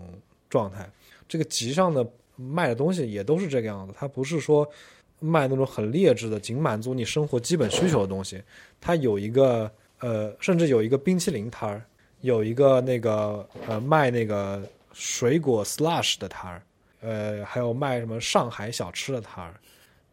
[0.49, 0.89] 状态。
[1.29, 4.67] 这个集上的卖的东西也都是这个样子，它不是说。
[5.21, 8.43] 卖那种很劣质的，仅满足你生活基本需求的东西。
[8.81, 11.83] 它有一个呃，甚至有一个冰淇淋摊儿，
[12.21, 14.63] 有一个那个呃卖那个
[14.93, 16.63] 水果 slush 的摊儿，
[17.01, 19.55] 呃，还有卖什么上海小吃的摊儿。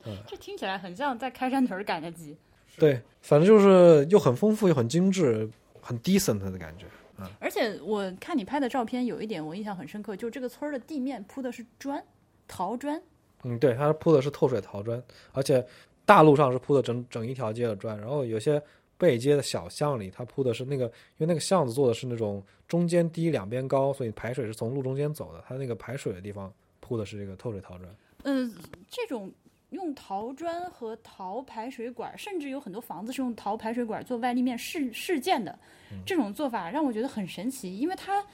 [0.06, 2.36] 嗯，这听起来很像在开山屯赶的集。
[2.78, 5.50] 对，反正就是又很丰富又很精致，
[5.82, 6.86] 很 decent 的感觉。
[7.18, 12.04] 嗯，而且我看你拍的照片，有一点我印象很深刻，就这个村儿的地面铺的是砖，
[12.48, 13.02] 陶砖。
[13.48, 15.64] 嗯，对，它铺的是透水陶砖，而且
[16.04, 18.60] 大路上是铺的整整一条街的砖，然后有些
[18.98, 27.96] 背街的小巷里，它铺的是那个，因为那个巷子做的是那种中间低两边高，所以排水是从路中间走的，它那个排水的地方铺的是这个透水陶砖。
[28.24, 28.52] 嗯，
[28.90, 29.32] 这种
[29.70, 35.56] 用陶砖和陶排水管，甚至有很多房子是用陶排水管做外立面试试建的，
[36.04, 38.26] 这种做法让我觉得很神奇，因为它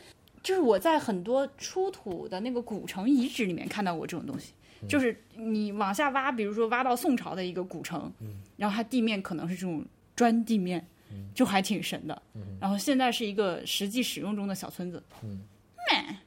[0.42, 4.54] 就是我在很多出土的那个古城遗址里面看到过这种东西。
[4.88, 8.12] 就是你往下挖，比如说挖到宋朝的一个古城，
[8.58, 10.86] 然后它地面可能是这种砖地面，
[11.34, 12.22] 就还挺神的。
[12.60, 15.42] 然后现在是一个实际使用中的小村子，嗯，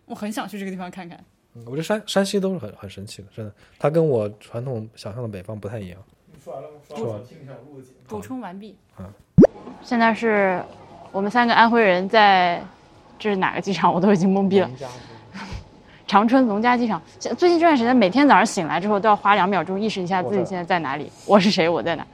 [0.07, 1.23] 我很想去这个地方看看。
[1.65, 5.99] 我觉得山山西都是很很神奇的，真的，它跟我传统想象的北方不太一样。
[6.43, 6.77] 说完了吗？
[6.89, 7.23] 说完。
[8.09, 8.77] 补充完毕。
[8.99, 9.13] 嗯。
[9.83, 10.63] 现在是
[11.13, 12.61] 我们三个安徽人在，
[13.19, 13.93] 这是哪个机场？
[13.93, 14.69] 我都已经懵逼了。
[16.15, 22.07] 长春龙嘉机场，最近这段时间，每天早上醒来之后都要花两秒钟意识一下自己现在在哪里，我是谁，我在哪。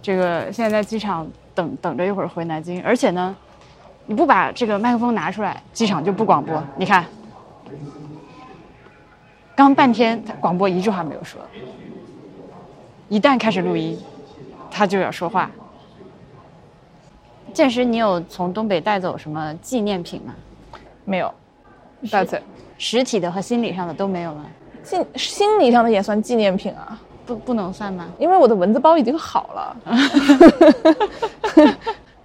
[0.00, 3.34] 这个现在在机场等等着一会儿回南京，而且呢，
[4.06, 6.62] 你不把这个麦克风拿出来，机场就不广播。
[6.76, 7.04] 你看，
[9.56, 11.40] 刚半天广播一句话没有说，
[13.08, 13.98] 一旦开始录音，
[14.70, 15.50] 他就要说话。
[17.52, 20.32] 建时，你有从东北带走什么纪念品吗？
[21.04, 21.34] 没有，
[22.08, 22.38] 带走。
[22.80, 24.46] 实体的和心理上的都没有吗？
[24.82, 26.98] 心心理上的也算纪念品啊？
[27.26, 28.08] 不不能算吗？
[28.18, 29.76] 因为我的蚊子包已经好了。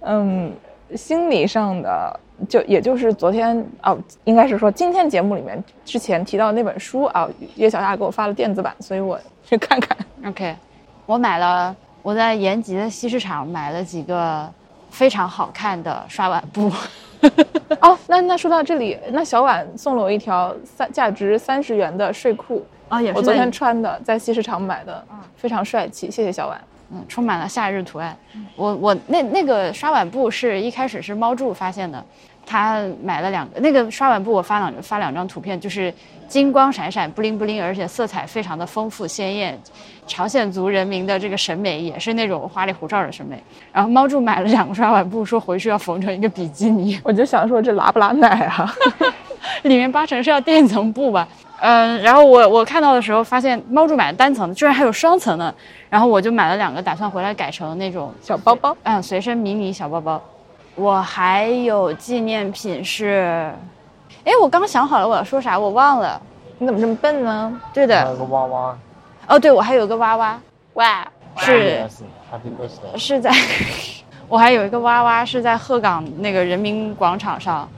[0.00, 0.50] 嗯，
[0.94, 9.94] 心理上的就也就是昨天哦，应该是说今天节目里面之前提到那本书啊，叶小夏给我发了电子版，所以我去看看。
[10.24, 10.56] OK，
[11.04, 14.50] 我买了我在延吉的西市场买了几个
[14.88, 16.72] 非常好看的刷碗布，
[17.80, 25.04] 哦，那那说到这里，那小婉送了我一条三价值三十元的睡裤，啊，也我昨天穿的，在西市场买的，
[25.36, 26.60] 非常帅气，谢谢小婉。
[26.92, 28.16] 嗯，充满了夏日图案。
[28.54, 32.04] 我我那那个刷碗布是一开始是猫柱发现的，
[32.46, 35.92] 他买了两个那个刷碗布，我发两发两张图片，就是
[36.28, 39.58] 金光闪闪、布灵布灵，而且色彩非常的丰富鲜艳。
[40.06, 43.42] 朝鲜族人民的这个审美也是那种花里胡哨的审美。
[43.72, 48.72] 然后猫柱买了两个刷碗布，说回去要缝成一个比基尼， 我就想说这拉不拉奶啊？
[49.62, 51.26] 里面八成是要垫一层布吧。
[51.58, 55.52] 嗯，然后我我看到的时候发现猫柱买了单层的，居然还有双层的，
[55.88, 60.22] 然后我就买了两个，打算回来改成那种小包包，嗯，随身迷你小包包。
[60.74, 63.50] 我还有纪念品是，
[64.26, 66.20] 哎，我刚想好了我要说啥，我忘了。
[66.58, 67.60] 你怎么这么笨呢？
[67.72, 68.76] 对的，有个娃娃，
[69.28, 70.40] 哦，对，我还有个娃娃，
[70.74, 71.06] 哇，
[71.36, 71.86] 是
[72.96, 73.30] 是在，
[74.26, 77.68] 我还有一个娃娃是在鹤岗那个人民广场上，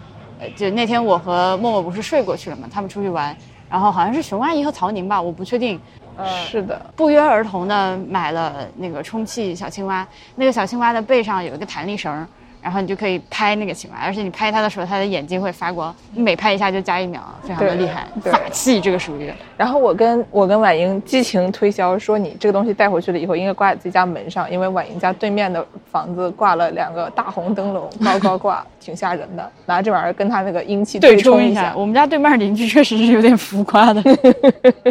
[0.41, 3.37] 呃，就那天我和默默不是睡过去了嘛，他们出去玩，
[3.69, 5.79] 然后好像是熊阿姨和曹宁吧，我不确定。
[6.17, 12.27] 呃，是的，不约而同的买了那个充气小青蛙，那个小青蛙的背上有一个弹力绳，
[12.69, 19.33] 然后你就可以拍那个青蛙，而且你拍它的时候，它的眼睛会发光，你每拍一下就加一秒，非常的厉害，法器这个属于。
[19.57, 29.51] 然后我跟我跟婉莹激情推销说，你这个东西带回去了以后，应该挂在自己家门上，因为婉莹家对面的房子挂了两个大红灯笼，高高挂， 挺吓人的。
[29.65, 34.03] 拿这玩意儿跟它那个阴气对冲一冲一下，我们家对面邻居确实是有点浮夸的。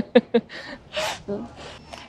[1.28, 1.45] 嗯，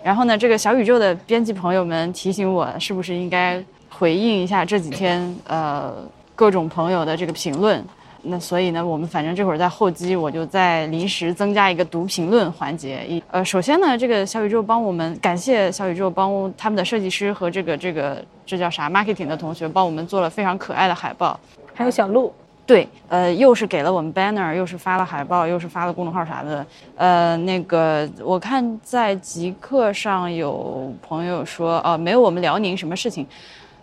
[0.03, 3.63] 然后呢，这个小宇宙的编辑朋友们提醒我，是不是应该
[3.99, 5.93] 回应一下这几天呃
[6.37, 7.85] 各种朋友的这个评论？
[8.23, 13.05] 那所以呢，我们反正这会儿在后期，我就在临时增加一个读评论环节。
[13.09, 21.39] 一呃，首先呢，这个小宇宙帮我们感谢小宇宙帮他们的设计师和这个这个这叫啥 marketing 的同学帮我们做了非常可爱的海报。
[21.73, 22.33] 还有小鹿，
[22.67, 26.67] 对，呃，又是给了我们 banner，又是发了海报，又是发了公众号啥的。
[26.97, 33.25] 呃，那个我看在极客上有朋友说，哦、没有我们辽宁什么事情，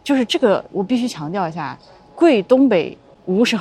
[0.06, 1.78] 就是这个我必须强调一下，
[2.16, 2.98] 贵东北。
[3.28, 3.60] 五 省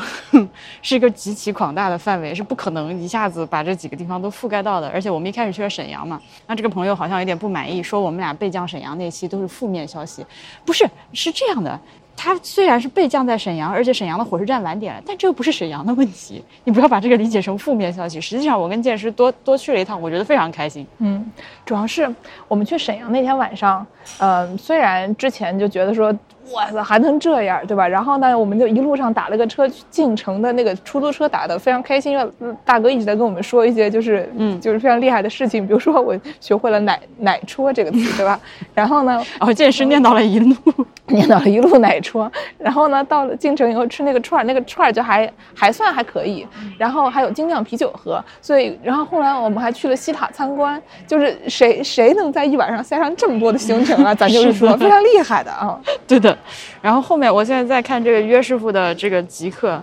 [0.82, 4.86] 是一个极其广大的范围，是不可能一下子把这几个地方都覆盖到的。
[4.90, 10.22] 而且我们一开始去了沈阳嘛，那这个朋友好像有点不满意，说我们俩备降沈阳那期都是负面消息。
[10.66, 11.80] 不是，是这样的，
[12.14, 16.44] 他虽然是被降在沈阳，而且沈阳的火车站晚点了，但这又不是沈阳的问题。
[16.64, 18.20] 你不要把这个理解成负面消息。
[18.20, 20.86] 实际上，我跟建师多多去了一趟，我觉得非常开心。
[20.98, 21.24] 嗯，
[21.64, 22.14] 主要是
[22.46, 23.86] 我们去沈阳那天晚上，
[24.18, 26.14] 呃，虽然之前就觉得说，
[26.52, 27.88] 哇塞，还能这样，对吧？
[27.88, 38.38] 然后呢，我们就一路上打了个车进城的那个出租车打的非常开心，因为嗯大哥一直在跟我们说一些就是嗯就是非常厉害的事情，比如说我学会了奶奶戳这个词，对吧？
[38.74, 40.54] 然后呢，然后剑师念叨了一路，
[41.08, 46.46] 念叨了一路奶戳，然后呢，到了进城以后吃那个串儿，那个串儿就还还算还可以，
[46.78, 54.14] 然后还有精酿啤酒喝，所以然后后来我们还去了西塔参观，就是谁谁能在一晚上塞上这么多的行程啊？
[54.14, 55.78] 咱就是说非常厉害的啊！
[56.06, 56.33] 对的。
[56.80, 59.82] 然后后面我现在在看这个约师傅的这个极客，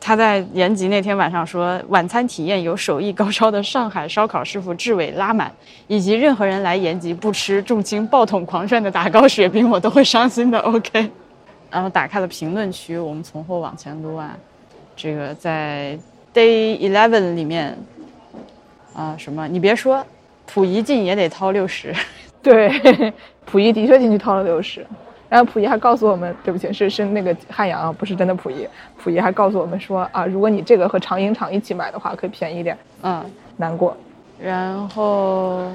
[0.00, 5.52] 他在延吉那天晚上说，晚餐体验有手艺高超的上海烧烤师傅志伟拉满，
[5.86, 10.58] 以及任何人来延吉不吃重青爆桶狂涮的打糕雪冰，我都会伤心的。
[10.62, 11.10] OK。
[11.68, 14.36] 然后打开了评论区，我们从后往前撸啊，
[14.94, 15.98] 这个在
[16.32, 17.76] Day Eleven 里面，
[18.94, 19.48] 啊、什么？
[19.48, 20.02] 你别说，
[20.46, 21.92] 溥仪进也得掏六十。
[22.40, 22.70] 对，
[23.44, 24.86] 溥仪的确进去掏了六十，
[25.28, 28.66] 然后溥仪还告诉我们，对不起，是是那个汉阳啊，不是真的溥仪。
[28.96, 32.76] 溥仪还告诉我们说啊，如果你这个和长影厂一起买的话，可以便宜点。
[33.02, 33.24] 嗯，
[33.56, 33.96] 难过，
[34.40, 35.72] 然后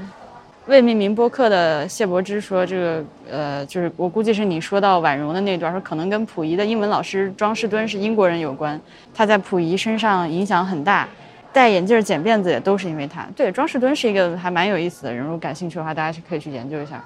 [0.68, 8.80] 未命名播客的谢柏芝说，这个呃，就是我估计是你说到婉容的那段，说可能跟溥仪的英文老师庄士敦是英国人有关，
[9.14, 11.08] 他在溥仪身上影响很大。
[11.54, 13.28] 戴眼镜儿剪辫子也都是因为他。
[13.36, 17.04] 对，庄士敦是一个还蛮有意思的人，如果感兴趣的话，大家是可以去研究一下。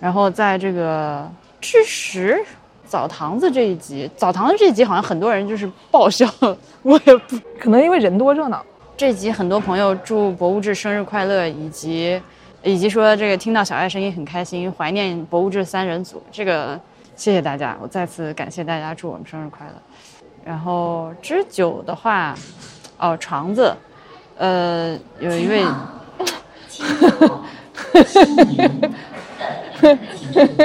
[0.00, 1.30] 然后在这个
[1.60, 2.44] 知识
[2.86, 6.26] 澡堂子这一集，澡堂子这一集好像很多人就是爆笑，
[6.82, 8.64] 我也不可能因为人多热闹。
[8.96, 12.20] 这集很多朋友祝博物志生日快乐，以及
[12.62, 16.22] 以及说这个听到小爱声音很开心，怀念博物志三人组。
[16.32, 16.80] 这个
[17.14, 19.72] 谢谢大家，我再次感谢大家，祝我们生日快乐。
[20.44, 22.34] 然后之酒的话，
[22.98, 23.72] 哦，床子，
[24.36, 25.64] 呃，有一位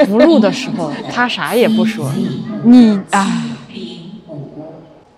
[0.07, 2.11] 不录的时候，他啥也不说，
[2.63, 3.43] 你啊。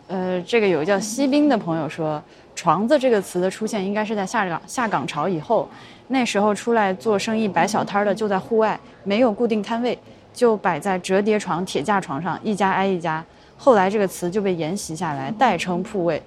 [0.07, 2.21] 呃，这个有个叫西兵的朋友说，
[2.55, 5.67] 床子这个词的出现应该是在下岗下岗潮以后，
[6.09, 9.97] 那时候出来做生意摆小摊儿的就在户外，没有固定摊位，
[10.33, 13.23] 就摆在折叠床、铁架床上，一家挨一家。
[13.57, 16.21] 后来这个词就被沿袭下来，代称铺位。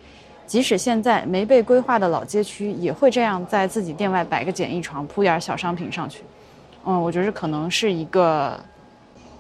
[0.47, 6.23] 即使现在没被规划的老街区，也会这样在自己店外摆个简易床，铺点儿小商品上去。
[6.85, 8.59] 嗯，我觉得可能是一个，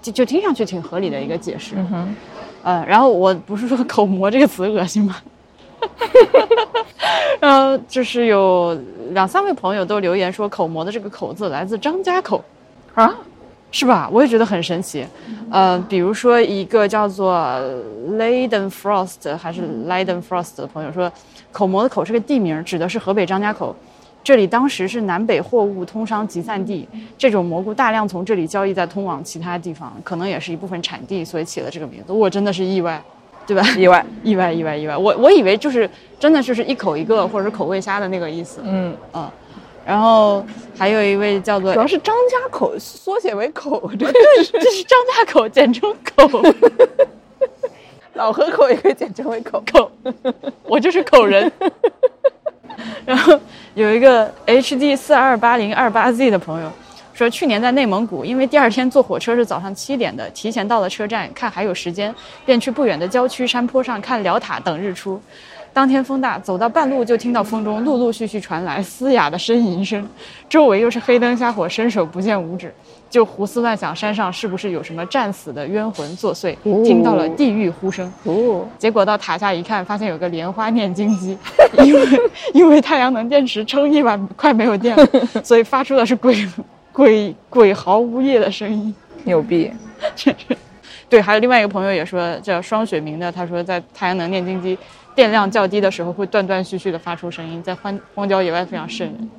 [0.02, 1.74] 就就听上去挺合理的一个解释。
[1.76, 2.16] 嗯哼，
[2.62, 5.16] 呃，然后我不是说口蘑这个词恶心吗？
[7.40, 8.76] 然后就是有
[9.10, 12.44] 两三位朋友都留言说，口蘑的这个口字来自张家口，
[12.94, 13.14] 啊，
[13.70, 14.08] 是吧？
[14.12, 15.06] 我也觉得很神奇。
[15.50, 17.38] 呃，比如说一个叫做
[18.10, 21.10] Leiden Frost 还是 Leiden Frost 的朋友说，
[21.52, 23.74] 口蘑的口是个地名，指的是河北张家口。
[24.28, 32.12] 这里当时是南北货物通商集散地，这种蘑菇大量从这里交易，再通往其他地方，可能也是一部分产地，所以起了这个名字。
[32.12, 33.02] 我真的是意外，
[33.46, 33.62] 对吧？
[33.78, 34.94] 意外， 意外，意外，意外。
[34.94, 35.88] 我我以为就是
[36.20, 38.60] 真的就是一口一个，或者是口味虾的那个意思。
[38.64, 39.26] 嗯，嗯，
[39.86, 40.44] 然后
[40.76, 46.42] 还有一位叫做主要是张家口缩写为口，这个这是张家口，简称口
[48.12, 49.62] 老河口也可以简称为口。
[49.72, 49.90] 口，
[50.64, 51.50] 我就是口人。
[53.04, 53.38] 然后
[53.74, 56.70] 有一个 HD 四二八零二八 Z 的朋友
[57.12, 62.14] 说，去年在内蒙古，因为第二天坐火车是早上七点的，提前到了车站，看还有时间，
[62.46, 65.20] 便去不远的郊区山坡上看辽塔等日出。
[65.72, 70.08] 当天风大，走到半路就听到风中陆陆续续传来嘶哑的呻吟声，
[70.48, 72.72] 周围又是黑灯瞎火，伸手不见五指，
[73.10, 76.54] 就胡思乱想山上是不是有什么战死的冤魂作祟，
[76.84, 78.12] 听到了地狱呼声。
[78.24, 81.36] 哦，结果到塔下一看，发现有个莲花念经机，
[81.84, 82.06] 因为
[82.52, 85.06] 因为太阳能电池撑一晚快没有电了，
[85.42, 86.46] 所以发出的是鬼
[86.92, 88.94] 鬼鬼嚎呜咽的声音。
[89.24, 89.70] 牛逼！
[91.08, 94.78] 对，还有另外一个朋友也说叫双雪明的，他说在太阳能念经机
[95.14, 99.30] 电量较低的时候会断断续续的发出声音，在荒荒郊野外非常瘆人，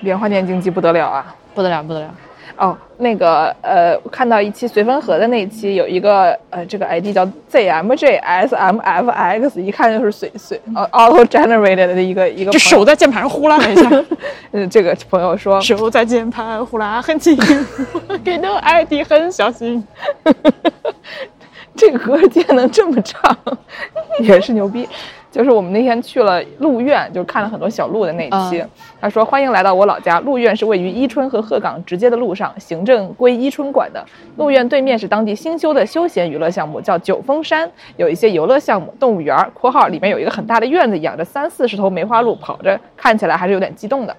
[0.00, 1.34] 莲花念经机不得了啊！
[1.54, 2.14] 不得了不得了。
[2.60, 13.88] 哦，那个呃，我看到一期随风河的那一期，有一个呃，这个 ID 叫 ZMJSMFX，一看就是随随呃 auto generated 的一个一个就手在键盘上呼啦了一下，
[14.52, 17.34] 嗯，这个朋友说，手在键盘呼啦很轻，
[18.22, 19.82] 给的 ID 很小心。
[21.74, 23.34] 这个歌竟然能这么唱，
[24.20, 24.86] 也是牛逼。
[25.30, 28.64] 就是我们那天去了鹿苑，就是看了很多小鹿的那一期。
[29.00, 34.04] 他说：“欢迎来到我老家，鹿苑是位于伊春和鹤岗直接的路上，行政归伊春管的。
[34.36, 44.16] 鹿苑对面是当地新修的休闲娱乐项目，叫九峰山，有一些游乐项目、动物园（括号里面有一个很大的院子，养着三四十头梅花鹿，跑着，看起来还是有点激动的。”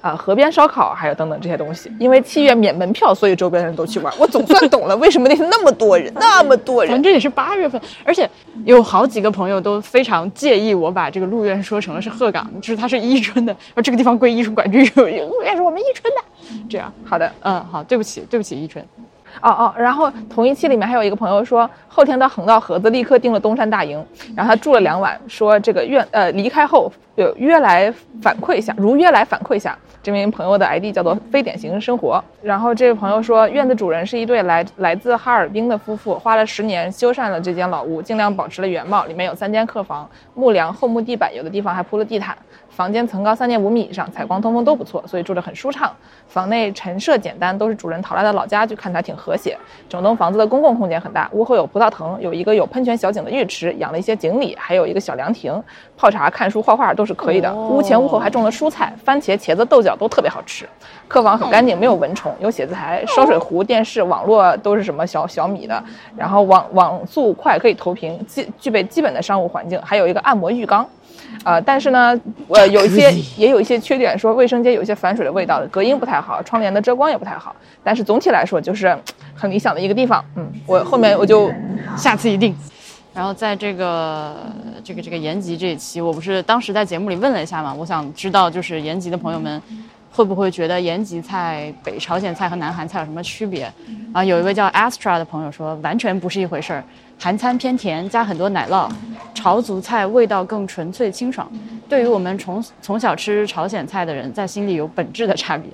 [0.00, 4.12] 啊，河边烧烤还有等等这些东西，因为七月免门票，所以周边人都去玩。
[4.18, 6.92] 我总算懂了，为什么那天那么多人，那么多人。
[6.92, 8.28] 反正也是八月份，而且
[8.64, 16.22] 有好几个朋友都非常介意我把这个鹿苑说成了是鹤岗，就是它是伊春的，而这个地方归伊春管，这个鹿苑是我们伊春的。
[16.68, 18.84] 这样，好的，嗯，好，对不起，对不起，伊春。
[19.40, 24.04] 哦哦，然后同一期里面还有一个朋友说，后天到横道河子立刻订了东山大营，
[24.36, 29.76] 然后他住了两晚，说这个院呃离开后有约来反馈一下，如约来反馈一下。
[30.02, 32.22] 这名朋友的 ID 叫做非典型生活。
[32.42, 39.04] 然后这位朋友说，院子主人是一对来来自哈尔滨的夫妇，花了十年修缮了这间老屋，尽量保持了原貌。
[39.04, 42.36] 里面有三间客房，木梁、厚木地板，有的地方还铺了地毯。
[42.72, 45.94] 房间层高三点五米以上，采光通风都不错，所以住着很舒畅。
[46.26, 49.56] 房内陈设简单，都是主人淘来的老家具，看起来挺和谐。
[49.90, 55.62] 整栋房子的公共空间很大，屋后有葡萄藤，有一个有喷泉小景的浴池，养了一些锦鲤，还有一个小凉亭，
[55.98, 57.54] 泡茶、看书、画画都是可以的。
[57.54, 60.66] 屋前屋后还种了蔬菜，番茄、茄子、豆角都特别好吃。
[61.06, 65.84] 客房很干净，没有蚊虫，有写字台、烧水壶、电视、网络都是什么小小米的，
[66.16, 70.88] 然后网网速快，可以投屏，具具备基本的商务环境，还有一个按摩浴缸。
[71.44, 72.18] 呃，但是呢，
[72.48, 77.54] 呃，有一些也有一些缺点，说卫生间有一些反水的味道，隔音不太好，窗帘的遮光也不太好。
[77.82, 78.96] 但是总体来说，就是
[79.34, 80.24] 很理想的一个地方。
[80.36, 81.50] 嗯，我后面我就
[81.96, 82.54] 下次一定。
[83.14, 84.36] 然后在这个
[84.82, 89.60] 这个这个延吉这一期，我不是当时在节目里问了一下嘛，我想知道就是延吉的朋友们
[90.10, 93.70] 会不会觉得延吉菜、北朝鲜菜和南韩菜有什么区别？
[94.14, 96.84] 啊，有一位叫 Astra 的朋友说，完全不是一回事儿。
[97.22, 98.90] 韩餐偏甜，加很多奶酪；
[99.32, 101.48] 朝族菜味道更纯粹清爽。
[101.88, 105.70] 对于我们从从小吃朝鲜菜的人，在心里有本质的差别。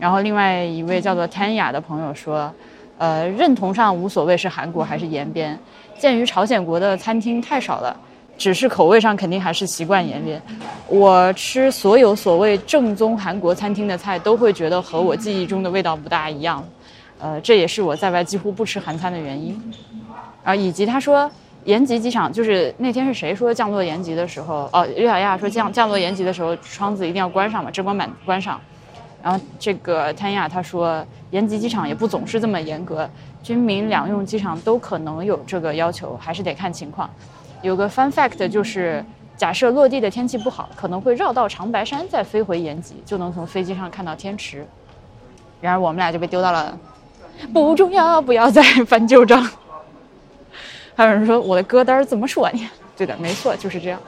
[0.00, 2.52] 然后另外一位叫做 Tanya 的朋友说，
[2.98, 5.56] 呃，认同上无所谓是韩国还是延边。
[5.96, 7.96] 鉴于朝鲜国的餐厅太少了，
[8.36, 10.42] 只是口味上肯定还是习惯延边。
[10.88, 16.64] 我吃所有所谓正宗韩国餐厅的菜，都会觉得和我记忆中的味道不大一样。
[17.22, 19.72] 呃，这也是我在外几乎不吃韩餐的原因。
[20.42, 21.30] 啊，以及他说，
[21.64, 28.60] 延吉机场就是那天是谁说降落延吉的时候，哦，刘小亚说降降落延吉的时候窗子一定要关上嘛，遮光板关上。
[29.22, 33.08] 然后这个谭亚他说，延吉机场也不总是这么严格，
[33.40, 37.08] 军民两用机场都可能有这个要求，还是得看情况。
[37.62, 39.04] 有个 fun fact 就是，
[39.36, 44.66] 假设落地的天气不好，可能会绕到长白山再飞回延吉，就能从飞机上看到天池。
[45.60, 46.76] 然而我们俩就被丢到了，
[47.52, 49.48] 不重要，不要再翻旧账。
[50.94, 52.70] 还有人说我的歌单怎么说呢？
[52.96, 53.98] 对的，没错，就是这样。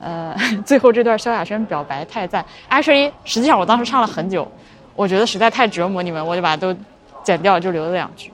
[0.00, 0.36] 呃，
[0.66, 4.46] 最后这段萧亚轩表白太赞，actually，实际上我当时唱了很久，
[4.94, 6.76] 我觉得实在太折磨你们，我就把它都
[7.22, 8.32] 剪掉，就留了两句。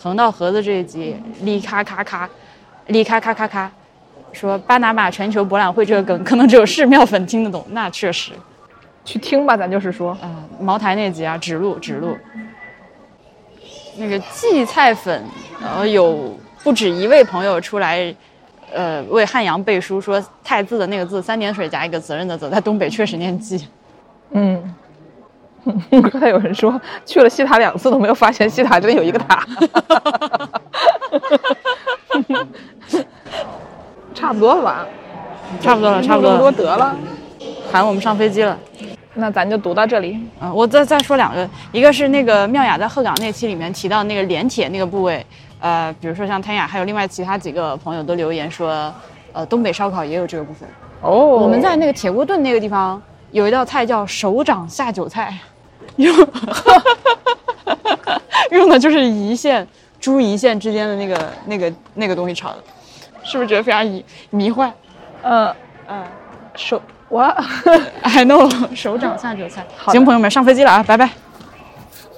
[0.00, 2.28] 横道盒子这一集，哩咔咔咔，
[2.86, 3.70] 哩咔咔咔咔，
[4.32, 8.32] 说巴拿马全球博览会这个梗，可能只有寺庙粉听得懂，那确实。
[9.08, 12.14] 去听吧，咱就是说，嗯、茅台那集啊，指路指路。
[13.96, 15.24] 那个荠菜粉，
[15.62, 18.14] 呃，有不止一位朋友出来，
[18.70, 23.58] 呃，为汉阳背书，说“太”字的那个字三点水加一个责任的责，在东北确实念荠。
[24.32, 24.74] 嗯。
[25.90, 29.46] 刚才有人说去了西塔两次都没有发现西塔真的有一个塔，
[34.14, 34.86] 差不多了吧？
[35.62, 36.94] 差不多了，差不多，得了，
[37.72, 38.56] 喊我们上飞机了。
[39.18, 40.18] 那咱就读到这里。
[40.40, 45.24] 嗯，我再再说两个，一个是那个妙雅在鹤岗那期里面提到那个连铁那个部位，
[45.60, 48.92] 呃，比如说像谭雅，还有另外其他几个朋友都留言说，
[49.32, 50.68] 呃，东北烧烤也有这个部分。
[51.02, 53.00] 哦，我们在那个铁锅炖那个地方
[53.32, 55.36] 有一道菜叫手掌下酒菜，
[55.96, 56.14] 用
[58.52, 59.66] 用的就是胰腺、
[60.00, 62.58] 猪胰腺之间的那个那个那个东西炒的，
[63.24, 64.72] 是不是觉得非常迷迷幻？
[65.22, 65.52] 嗯
[65.88, 66.04] 嗯
[66.54, 67.22] 手我，
[68.02, 69.64] I know，手掌下酒菜。
[69.76, 71.08] 好行，朋友们，上飞机了啊，拜拜。